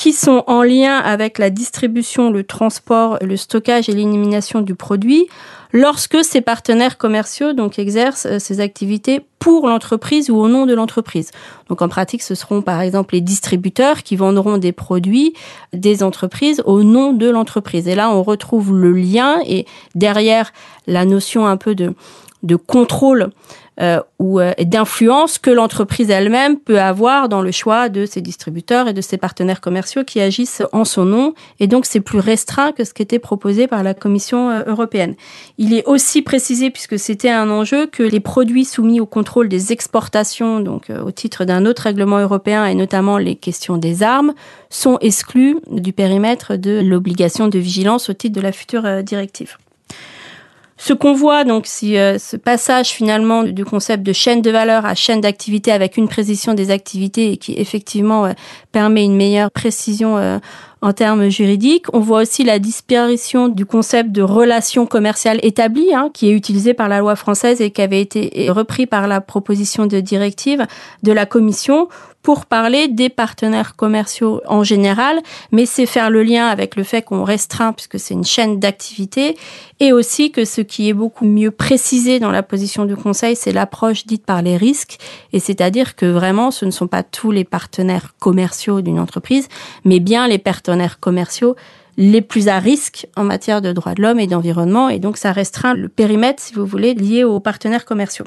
qui 0.00 0.14
sont 0.14 0.44
en 0.46 0.62
lien 0.62 0.96
avec 0.96 1.36
la 1.36 1.50
distribution, 1.50 2.30
le 2.30 2.42
transport, 2.42 3.18
le 3.20 3.36
stockage 3.36 3.90
et 3.90 3.92
l'élimination 3.92 4.62
du 4.62 4.74
produit 4.74 5.28
lorsque 5.74 6.24
ces 6.24 6.40
partenaires 6.40 6.96
commerciaux 6.96 7.52
donc 7.52 7.78
exercent 7.78 8.24
euh, 8.24 8.38
ces 8.38 8.60
activités 8.60 9.20
pour 9.38 9.68
l'entreprise 9.68 10.30
ou 10.30 10.36
au 10.36 10.48
nom 10.48 10.64
de 10.64 10.72
l'entreprise. 10.72 11.32
Donc 11.68 11.82
en 11.82 11.88
pratique, 11.90 12.22
ce 12.22 12.34
seront 12.34 12.62
par 12.62 12.80
exemple 12.80 13.14
les 13.14 13.20
distributeurs 13.20 14.02
qui 14.02 14.16
vendront 14.16 14.56
des 14.56 14.72
produits 14.72 15.34
des 15.74 16.02
entreprises 16.02 16.62
au 16.64 16.82
nom 16.82 17.12
de 17.12 17.28
l'entreprise. 17.28 17.86
Et 17.86 17.94
là, 17.94 18.10
on 18.10 18.22
retrouve 18.22 18.74
le 18.74 18.92
lien 18.92 19.36
et 19.46 19.66
derrière 19.94 20.54
la 20.86 21.04
notion 21.04 21.46
un 21.46 21.58
peu 21.58 21.74
de 21.74 21.92
de 22.42 22.56
contrôle 22.56 23.30
euh, 23.80 24.00
ou 24.18 24.40
euh, 24.40 24.52
d'influence 24.60 25.38
que 25.38 25.50
l'entreprise 25.50 26.10
elle-même 26.10 26.58
peut 26.58 26.80
avoir 26.80 27.30
dans 27.30 27.40
le 27.40 27.50
choix 27.50 27.88
de 27.88 28.04
ses 28.04 28.20
distributeurs 28.20 28.88
et 28.88 28.92
de 28.92 29.00
ses 29.00 29.16
partenaires 29.16 29.62
commerciaux 29.62 30.04
qui 30.04 30.20
agissent 30.20 30.62
en 30.72 30.84
son 30.84 31.06
nom. 31.06 31.34
Et 31.60 31.66
donc, 31.66 31.86
c'est 31.86 32.00
plus 32.00 32.18
restreint 32.18 32.72
que 32.72 32.84
ce 32.84 32.92
qui 32.92 33.00
était 33.00 33.18
proposé 33.18 33.68
par 33.68 33.82
la 33.82 33.94
Commission 33.94 34.50
euh, 34.50 34.62
européenne. 34.66 35.14
Il 35.56 35.72
est 35.72 35.86
aussi 35.86 36.20
précisé, 36.20 36.70
puisque 36.70 36.98
c'était 36.98 37.30
un 37.30 37.48
enjeu, 37.48 37.86
que 37.86 38.02
les 38.02 38.20
produits 38.20 38.66
soumis 38.66 39.00
au 39.00 39.06
contrôle 39.06 39.48
des 39.48 39.72
exportations, 39.72 40.60
donc 40.60 40.90
au 40.90 41.10
titre 41.10 41.46
d'un 41.46 41.64
autre 41.64 41.82
règlement 41.82 42.18
européen 42.18 42.66
et 42.66 42.74
notamment 42.74 43.16
les 43.16 43.36
questions 43.36 43.78
des 43.78 44.02
armes, 44.02 44.34
sont 44.68 44.98
exclus 45.00 45.58
du 45.70 45.92
périmètre 45.92 46.56
de 46.56 46.80
l'obligation 46.80 47.48
de 47.48 47.58
vigilance 47.58 48.10
au 48.10 48.12
titre 48.12 48.36
de 48.36 48.42
la 48.42 48.52
future 48.52 49.02
directive. 49.02 49.56
Ce 50.82 50.94
qu'on 50.94 51.12
voit, 51.12 51.44
donc, 51.44 51.66
si 51.66 51.98
euh, 51.98 52.16
ce 52.16 52.38
passage 52.38 52.88
finalement 52.88 53.42
du 53.42 53.66
concept 53.66 54.02
de 54.02 54.14
chaîne 54.14 54.40
de 54.40 54.50
valeur 54.50 54.86
à 54.86 54.94
chaîne 54.94 55.20
d'activité 55.20 55.72
avec 55.72 55.98
une 55.98 56.08
précision 56.08 56.54
des 56.54 56.70
activités 56.70 57.32
et 57.32 57.36
qui 57.36 57.52
effectivement 57.52 58.24
euh, 58.24 58.32
permet 58.72 59.04
une 59.04 59.14
meilleure 59.14 59.50
précision 59.50 60.16
euh, 60.16 60.38
en 60.82 60.92
termes 60.92 61.28
juridiques. 61.28 61.86
On 61.92 62.00
voit 62.00 62.22
aussi 62.22 62.44
la 62.44 62.58
disparition 62.58 63.48
du 63.48 63.66
concept 63.66 64.12
de 64.12 64.22
relation 64.22 64.86
commerciale 64.86 65.40
établie, 65.42 65.94
hein, 65.94 66.10
qui 66.12 66.28
est 66.28 66.32
utilisé 66.32 66.74
par 66.74 66.88
la 66.88 67.00
loi 67.00 67.16
française 67.16 67.60
et 67.60 67.70
qui 67.70 67.82
avait 67.82 68.00
été 68.00 68.48
repris 68.50 68.86
par 68.86 69.06
la 69.08 69.20
proposition 69.20 69.86
de 69.86 70.00
directive 70.00 70.66
de 71.02 71.12
la 71.12 71.26
Commission, 71.26 71.88
pour 72.22 72.44
parler 72.44 72.88
des 72.88 73.08
partenaires 73.08 73.76
commerciaux 73.76 74.42
en 74.46 74.62
général, 74.62 75.20
mais 75.52 75.64
c'est 75.64 75.86
faire 75.86 76.10
le 76.10 76.22
lien 76.22 76.48
avec 76.48 76.76
le 76.76 76.82
fait 76.82 77.00
qu'on 77.02 77.24
restreint, 77.24 77.72
puisque 77.72 77.98
c'est 77.98 78.12
une 78.12 78.24
chaîne 78.24 78.60
d'activité, 78.60 79.38
et 79.80 79.92
aussi 79.92 80.30
que 80.30 80.44
ce 80.44 80.60
qui 80.60 80.90
est 80.90 80.92
beaucoup 80.92 81.24
mieux 81.24 81.50
précisé 81.50 82.20
dans 82.20 82.30
la 82.30 82.42
position 82.42 82.84
du 82.84 82.94
Conseil, 82.94 83.36
c'est 83.36 83.52
l'approche 83.52 84.04
dite 84.04 84.26
par 84.26 84.42
les 84.42 84.58
risques, 84.58 84.98
et 85.32 85.40
c'est-à-dire 85.40 85.96
que 85.96 86.04
vraiment, 86.04 86.50
ce 86.50 86.66
ne 86.66 86.70
sont 86.70 86.88
pas 86.88 87.02
tous 87.02 87.30
les 87.30 87.44
partenaires 87.44 88.12
commerciaux 88.18 88.82
d'une 88.82 88.98
entreprise, 88.98 89.48
mais 89.86 89.98
bien 89.98 90.28
les 90.28 90.38
partenaires 90.38 90.69
commerciaux 91.00 91.56
les 91.96 92.22
plus 92.22 92.48
à 92.48 92.58
risque 92.58 93.06
en 93.16 93.24
matière 93.24 93.60
de 93.60 93.72
droits 93.72 93.94
de 93.94 94.02
l'homme 94.02 94.20
et 94.20 94.26
d'environnement, 94.26 94.88
et 94.88 94.98
donc 94.98 95.16
ça 95.16 95.32
restreint 95.32 95.74
le 95.74 95.88
périmètre, 95.88 96.42
si 96.42 96.54
vous 96.54 96.64
voulez, 96.64 96.94
lié 96.94 97.24
aux 97.24 97.40
partenaires 97.40 97.84
commerciaux. 97.84 98.24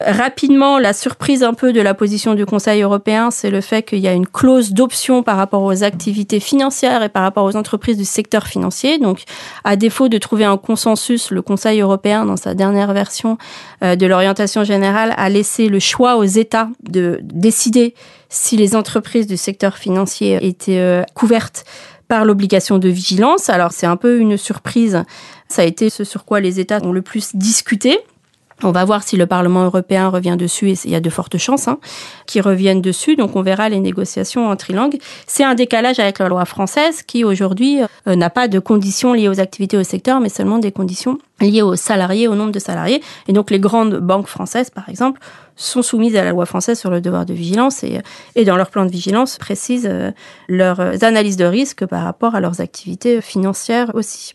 Rapidement, 0.00 0.78
la 0.78 0.92
surprise 0.92 1.42
un 1.42 1.54
peu 1.54 1.72
de 1.72 1.80
la 1.80 1.94
position 1.94 2.34
du 2.34 2.46
Conseil 2.46 2.82
européen, 2.82 3.30
c'est 3.30 3.50
le 3.50 3.60
fait 3.60 3.82
qu'il 3.82 4.00
y 4.00 4.08
a 4.08 4.12
une 4.12 4.26
clause 4.26 4.72
d'option 4.72 5.22
par 5.22 5.36
rapport 5.36 5.62
aux 5.62 5.84
activités 5.84 6.40
financières 6.40 7.02
et 7.02 7.08
par 7.08 7.22
rapport 7.22 7.44
aux 7.44 7.56
entreprises 7.56 7.96
du 7.96 8.04
secteur 8.04 8.46
financier. 8.46 8.98
Donc, 8.98 9.22
à 9.62 9.76
défaut 9.76 10.08
de 10.08 10.18
trouver 10.18 10.44
un 10.44 10.56
consensus, 10.56 11.30
le 11.30 11.42
Conseil 11.42 11.80
européen, 11.80 12.26
dans 12.26 12.36
sa 12.36 12.54
dernière 12.54 12.92
version 12.92 13.38
euh, 13.82 13.94
de 13.94 14.06
l'orientation 14.06 14.64
générale, 14.64 15.14
a 15.16 15.28
laissé 15.28 15.68
le 15.68 15.78
choix 15.78 16.16
aux 16.16 16.24
États 16.24 16.68
de 16.82 17.20
décider 17.22 17.94
si 18.28 18.56
les 18.56 18.74
entreprises 18.74 19.28
du 19.28 19.36
secteur 19.36 19.76
financier 19.76 20.38
étaient 20.44 20.80
euh, 20.80 21.04
couvertes 21.14 21.64
par 22.08 22.24
l'obligation 22.24 22.78
de 22.78 22.88
vigilance. 22.88 23.48
Alors, 23.48 23.72
c'est 23.72 23.86
un 23.86 23.96
peu 23.96 24.18
une 24.18 24.36
surprise. 24.36 25.04
Ça 25.48 25.62
a 25.62 25.64
été 25.64 25.88
ce 25.88 26.02
sur 26.02 26.24
quoi 26.24 26.40
les 26.40 26.58
États 26.58 26.82
ont 26.82 26.92
le 26.92 27.02
plus 27.02 27.36
discuté. 27.36 27.98
On 28.64 28.72
va 28.72 28.84
voir 28.86 29.02
si 29.02 29.18
le 29.18 29.26
Parlement 29.26 29.64
européen 29.64 30.08
revient 30.08 30.36
dessus, 30.38 30.70
et 30.70 30.76
il 30.84 30.90
y 30.90 30.94
a 30.94 31.00
de 31.00 31.10
fortes 31.10 31.36
chances 31.36 31.68
hein, 31.68 31.78
qu'ils 32.26 32.40
reviennent 32.40 32.80
dessus. 32.80 33.14
Donc 33.14 33.36
on 33.36 33.42
verra 33.42 33.68
les 33.68 33.78
négociations 33.78 34.48
en 34.48 34.56
trilangue. 34.56 34.96
C'est 35.26 35.44
un 35.44 35.54
décalage 35.54 35.98
avec 35.98 36.18
la 36.18 36.28
loi 36.28 36.46
française 36.46 37.02
qui 37.02 37.24
aujourd'hui 37.24 37.80
euh, 38.08 38.16
n'a 38.16 38.30
pas 38.30 38.48
de 38.48 38.58
conditions 38.58 39.12
liées 39.12 39.28
aux 39.28 39.38
activités 39.38 39.76
au 39.76 39.84
secteur, 39.84 40.18
mais 40.20 40.30
seulement 40.30 40.58
des 40.58 40.72
conditions 40.72 41.18
liées 41.40 41.60
aux 41.60 41.76
salariés, 41.76 42.26
au 42.26 42.34
nombre 42.34 42.52
de 42.52 42.58
salariés. 42.58 43.02
Et 43.28 43.34
donc 43.34 43.50
les 43.50 43.60
grandes 43.60 43.98
banques 43.98 44.28
françaises, 44.28 44.70
par 44.70 44.88
exemple, 44.88 45.20
sont 45.56 45.82
soumises 45.82 46.16
à 46.16 46.24
la 46.24 46.30
loi 46.30 46.46
française 46.46 46.78
sur 46.78 46.90
le 46.90 47.02
devoir 47.02 47.26
de 47.26 47.34
vigilance 47.34 47.84
et, 47.84 48.00
et 48.34 48.44
dans 48.46 48.56
leur 48.56 48.70
plan 48.70 48.86
de 48.86 48.90
vigilance 48.90 49.36
précisent 49.36 49.88
euh, 49.90 50.10
leurs 50.48 51.04
analyses 51.04 51.36
de 51.36 51.44
risque 51.44 51.84
par 51.84 52.02
rapport 52.02 52.34
à 52.34 52.40
leurs 52.40 52.62
activités 52.62 53.20
financières 53.20 53.90
aussi. 53.94 54.32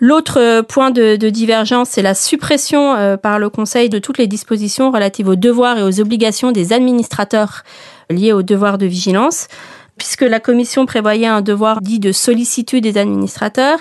L'autre 0.00 0.38
euh, 0.40 0.62
point 0.62 0.90
de, 0.90 1.16
divergence, 1.28 1.90
c'est 1.90 2.02
la 2.02 2.14
suppression 2.14 2.94
euh, 2.94 3.16
par 3.16 3.38
le 3.38 3.50
Conseil 3.50 3.88
de 3.88 3.98
toutes 3.98 4.18
les 4.18 4.28
dispositions 4.28 4.90
relatives 4.92 5.28
aux 5.28 5.36
devoirs 5.36 5.78
et 5.78 5.82
aux 5.82 6.00
obligations 6.00 6.52
des 6.52 6.72
administrateurs 6.72 7.64
liés 8.08 8.32
au 8.32 8.42
devoir 8.42 8.78
de 8.78 8.86
vigilance. 8.86 9.48
Puisque 9.96 10.22
la 10.22 10.38
commission 10.38 10.86
prévoyait 10.86 11.26
un 11.26 11.40
devoir 11.40 11.80
dit 11.80 11.98
de 11.98 12.12
sollicitude 12.12 12.84
des 12.84 12.98
administrateurs 12.98 13.80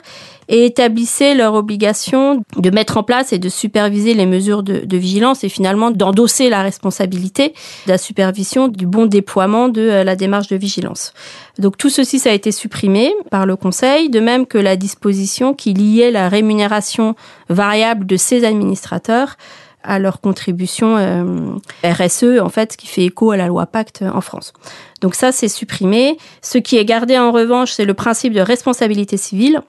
et 0.50 0.66
établissait 0.66 1.36
leur 1.36 1.54
obligation 1.54 2.44
de 2.56 2.70
mettre 2.70 2.98
en 2.98 3.04
place 3.04 3.34
et 3.34 3.40
de 3.40 3.50
superviser 3.50 4.14
les 4.14 4.26
mesures 4.26 4.64
de, 4.64 4.98
vigilance 4.98 5.44
et 5.44 5.50
finalement 5.50 5.92
d'endosser 5.92 6.50
la 6.50 6.62
responsabilité 6.62 7.50
de 7.86 7.92
la 7.92 7.98
supervision 7.98 8.68
du 8.68 8.88
bon 8.88 9.06
déploiement 9.06 9.70
de 9.70 9.82
euh, 9.82 10.04
la 10.04 10.16
démarche 10.16 10.48
de 10.48 10.56
vigilance. 10.56 11.14
Donc 11.60 11.78
tout 11.78 11.90
ceci, 11.90 12.20
ça 12.20 12.30
a 12.30 12.34
été 12.34 12.52
supprimé 12.52 13.14
par 13.30 13.46
le 13.46 13.56
Conseil, 13.56 14.10
de 14.10 14.20
même 14.20 14.46
que 14.46 14.58
la 14.58 14.76
disposition 14.76 15.54
qui 15.54 15.74
liait 15.74 16.12
la 16.12 16.30
rémunération 16.30 17.16
variable 17.50 18.06
de 18.06 18.18
ces 18.18 18.46
administrateurs 18.46 19.38
à 19.84 20.00
leur 20.00 20.20
contribution 20.20 20.98
euh, 20.98 21.56
RSE, 21.84 22.42
en 22.42 22.50
fait, 22.50 22.76
qui 22.76 22.88
fait 22.88 23.06
écho 23.06 23.32
à 23.32 23.38
la 23.38 23.48
loi 23.48 23.66
Pacte 23.66 24.04
en 24.04 24.22
France. 24.22 24.54
Donc 25.02 25.16
ça, 25.16 25.32
c'est 25.32 25.48
supprimé. 25.48 26.18
Ce 26.42 26.58
qui 26.58 26.78
est 26.78 26.86
gardé 26.86 27.18
en 27.18 27.32
revanche, 27.32 27.72
c'est 27.72 27.86
le 27.86 27.94
principe 27.94 28.34
de 28.34 28.42
responsabilité 28.42 29.16
civile 29.16 29.62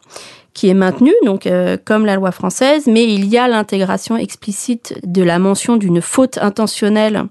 qui 0.59 0.69
est 0.69 0.75
maintenu, 0.75 1.13
donc 1.25 1.47
euh, 1.47 1.77
comme 1.85 2.05
la 2.05 2.17
loi 2.17 2.33
française, 2.33 2.89
mais 2.89 3.05
il 3.05 3.27
y 3.27 3.39
a 3.39 3.47
l'intégration 3.47 4.17
explicite 4.17 4.99
de 5.05 5.23
la 5.23 5.39
mention 5.39 5.77
d'une 5.77 6.01
faute 6.01 6.37
intentionnelle 6.39 7.27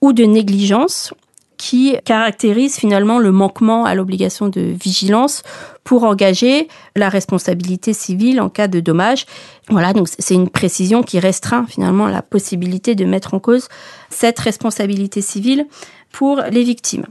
ou 0.00 0.12
de 0.12 0.22
négligence 0.22 1.12
qui 1.56 1.96
caractérise 2.04 2.76
finalement 2.76 3.18
le 3.18 3.32
manquement 3.32 3.86
à 3.86 3.96
l'obligation 3.96 4.46
de 4.46 4.60
vigilance 4.60 5.42
pour 5.82 6.04
engager 6.04 6.68
la 6.94 7.08
responsabilité 7.08 7.92
civile 7.92 8.40
en 8.40 8.48
cas 8.48 8.68
de 8.68 8.78
dommage. 8.78 9.26
Voilà, 9.68 9.92
donc 9.92 10.06
c'est 10.20 10.34
une 10.34 10.48
précision 10.48 11.02
qui 11.02 11.18
restreint 11.18 11.66
finalement 11.66 12.06
la 12.06 12.22
possibilité 12.22 12.94
de 12.94 13.04
mettre 13.04 13.34
en 13.34 13.40
cause 13.40 13.66
cette 14.10 14.38
responsabilité 14.38 15.22
civile 15.22 15.66
pour 16.12 16.40
les 16.52 16.62
victimes. 16.62 17.06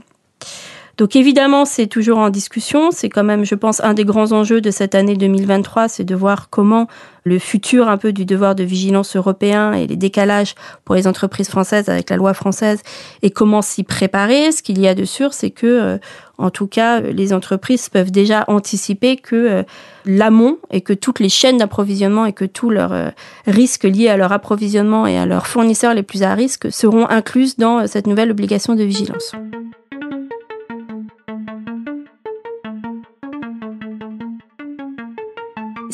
Donc 1.00 1.16
évidemment, 1.16 1.64
c'est 1.64 1.86
toujours 1.86 2.18
en 2.18 2.28
discussion. 2.28 2.90
C'est 2.90 3.08
quand 3.08 3.24
même, 3.24 3.46
je 3.46 3.54
pense, 3.54 3.82
un 3.82 3.94
des 3.94 4.04
grands 4.04 4.32
enjeux 4.32 4.60
de 4.60 4.70
cette 4.70 4.94
année 4.94 5.16
2023, 5.16 5.88
c'est 5.88 6.04
de 6.04 6.14
voir 6.14 6.50
comment 6.50 6.88
le 7.24 7.38
futur 7.38 7.88
un 7.88 7.96
peu 7.96 8.12
du 8.12 8.26
devoir 8.26 8.54
de 8.54 8.64
vigilance 8.64 9.16
européen 9.16 9.72
et 9.72 9.86
les 9.86 9.96
décalages 9.96 10.54
pour 10.84 10.96
les 10.96 11.06
entreprises 11.06 11.48
françaises 11.48 11.88
avec 11.88 12.10
la 12.10 12.16
loi 12.16 12.34
française 12.34 12.82
et 13.22 13.30
comment 13.30 13.62
s'y 13.62 13.82
préparer. 13.82 14.52
Ce 14.52 14.62
qu'il 14.62 14.78
y 14.78 14.86
a 14.86 14.94
de 14.94 15.06
sûr, 15.06 15.32
c'est 15.32 15.48
que, 15.48 15.66
euh, 15.66 15.98
en 16.36 16.50
tout 16.50 16.66
cas, 16.66 17.00
les 17.00 17.32
entreprises 17.32 17.88
peuvent 17.88 18.10
déjà 18.10 18.44
anticiper 18.46 19.16
que 19.16 19.36
euh, 19.36 19.62
l'amont 20.04 20.58
et 20.70 20.82
que 20.82 20.92
toutes 20.92 21.18
les 21.18 21.30
chaînes 21.30 21.56
d'approvisionnement 21.56 22.26
et 22.26 22.34
que 22.34 22.44
tous 22.44 22.68
leurs 22.68 22.92
euh, 22.92 23.08
risques 23.46 23.84
liés 23.84 24.10
à 24.10 24.18
leur 24.18 24.32
approvisionnement 24.32 25.06
et 25.06 25.16
à 25.16 25.24
leurs 25.24 25.46
fournisseurs 25.46 25.94
les 25.94 26.02
plus 26.02 26.22
à 26.22 26.34
risque 26.34 26.70
seront 26.70 27.08
incluses 27.08 27.56
dans 27.56 27.86
cette 27.86 28.06
nouvelle 28.06 28.30
obligation 28.30 28.74
de 28.74 28.82
vigilance. 28.82 29.34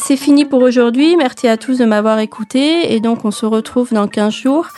C'est 0.08 0.16
fini 0.16 0.44
pour 0.44 0.62
aujourd'hui. 0.62 1.16
Merci 1.16 1.48
à 1.48 1.56
tous 1.56 1.78
de 1.78 1.84
m'avoir 1.84 2.20
écouté. 2.20 2.94
Et 2.94 3.00
donc, 3.00 3.24
on 3.24 3.32
se 3.32 3.44
retrouve 3.44 3.92
dans 3.92 4.06
15 4.06 4.32
jours 4.32 4.68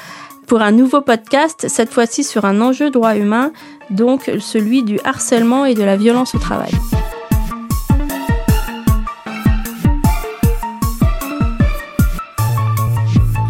pour 0.46 0.62
un 0.62 0.70
nouveau 0.70 1.02
podcast, 1.02 1.66
cette 1.68 1.92
fois-ci 1.92 2.24
sur 2.24 2.46
un 2.46 2.62
enjeu 2.62 2.88
droit 2.88 3.14
humain, 3.14 3.52
donc 3.90 4.30
celui 4.40 4.82
du 4.82 4.98
harcèlement 5.04 5.66
et 5.66 5.74
de 5.74 5.82
la 5.82 5.98
violence 5.98 6.34
au 6.34 6.38
travail. 6.38 6.70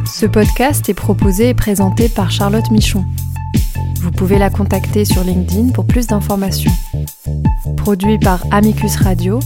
Ce 0.05 0.27
podcast 0.27 0.89
est 0.89 0.95
proposé 0.95 1.51
et 1.51 1.55
présenté 1.55 2.09
par 2.09 2.33
Charlotte 2.33 2.73
Michon. 2.73 3.05
Vous 4.01 4.11
pouvez 4.11 4.39
la 4.39 4.51
contacter 4.51 5.05
sur 5.05 5.23
LinkedIn 5.23 5.71
pour 5.71 5.87
plus 5.87 6.09
d'informations. 6.09 6.73
Produit 7.77 8.19
par 8.19 8.41
Amicus 8.51 8.97
Radio 8.97 9.39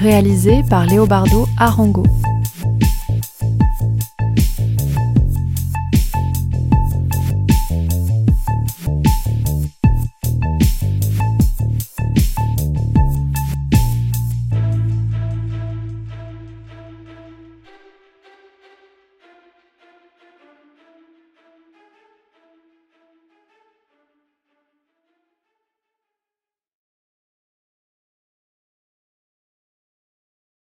réalisé 0.00 0.62
par 0.68 0.86
Léobardo 0.86 1.46
Arango. 1.58 2.04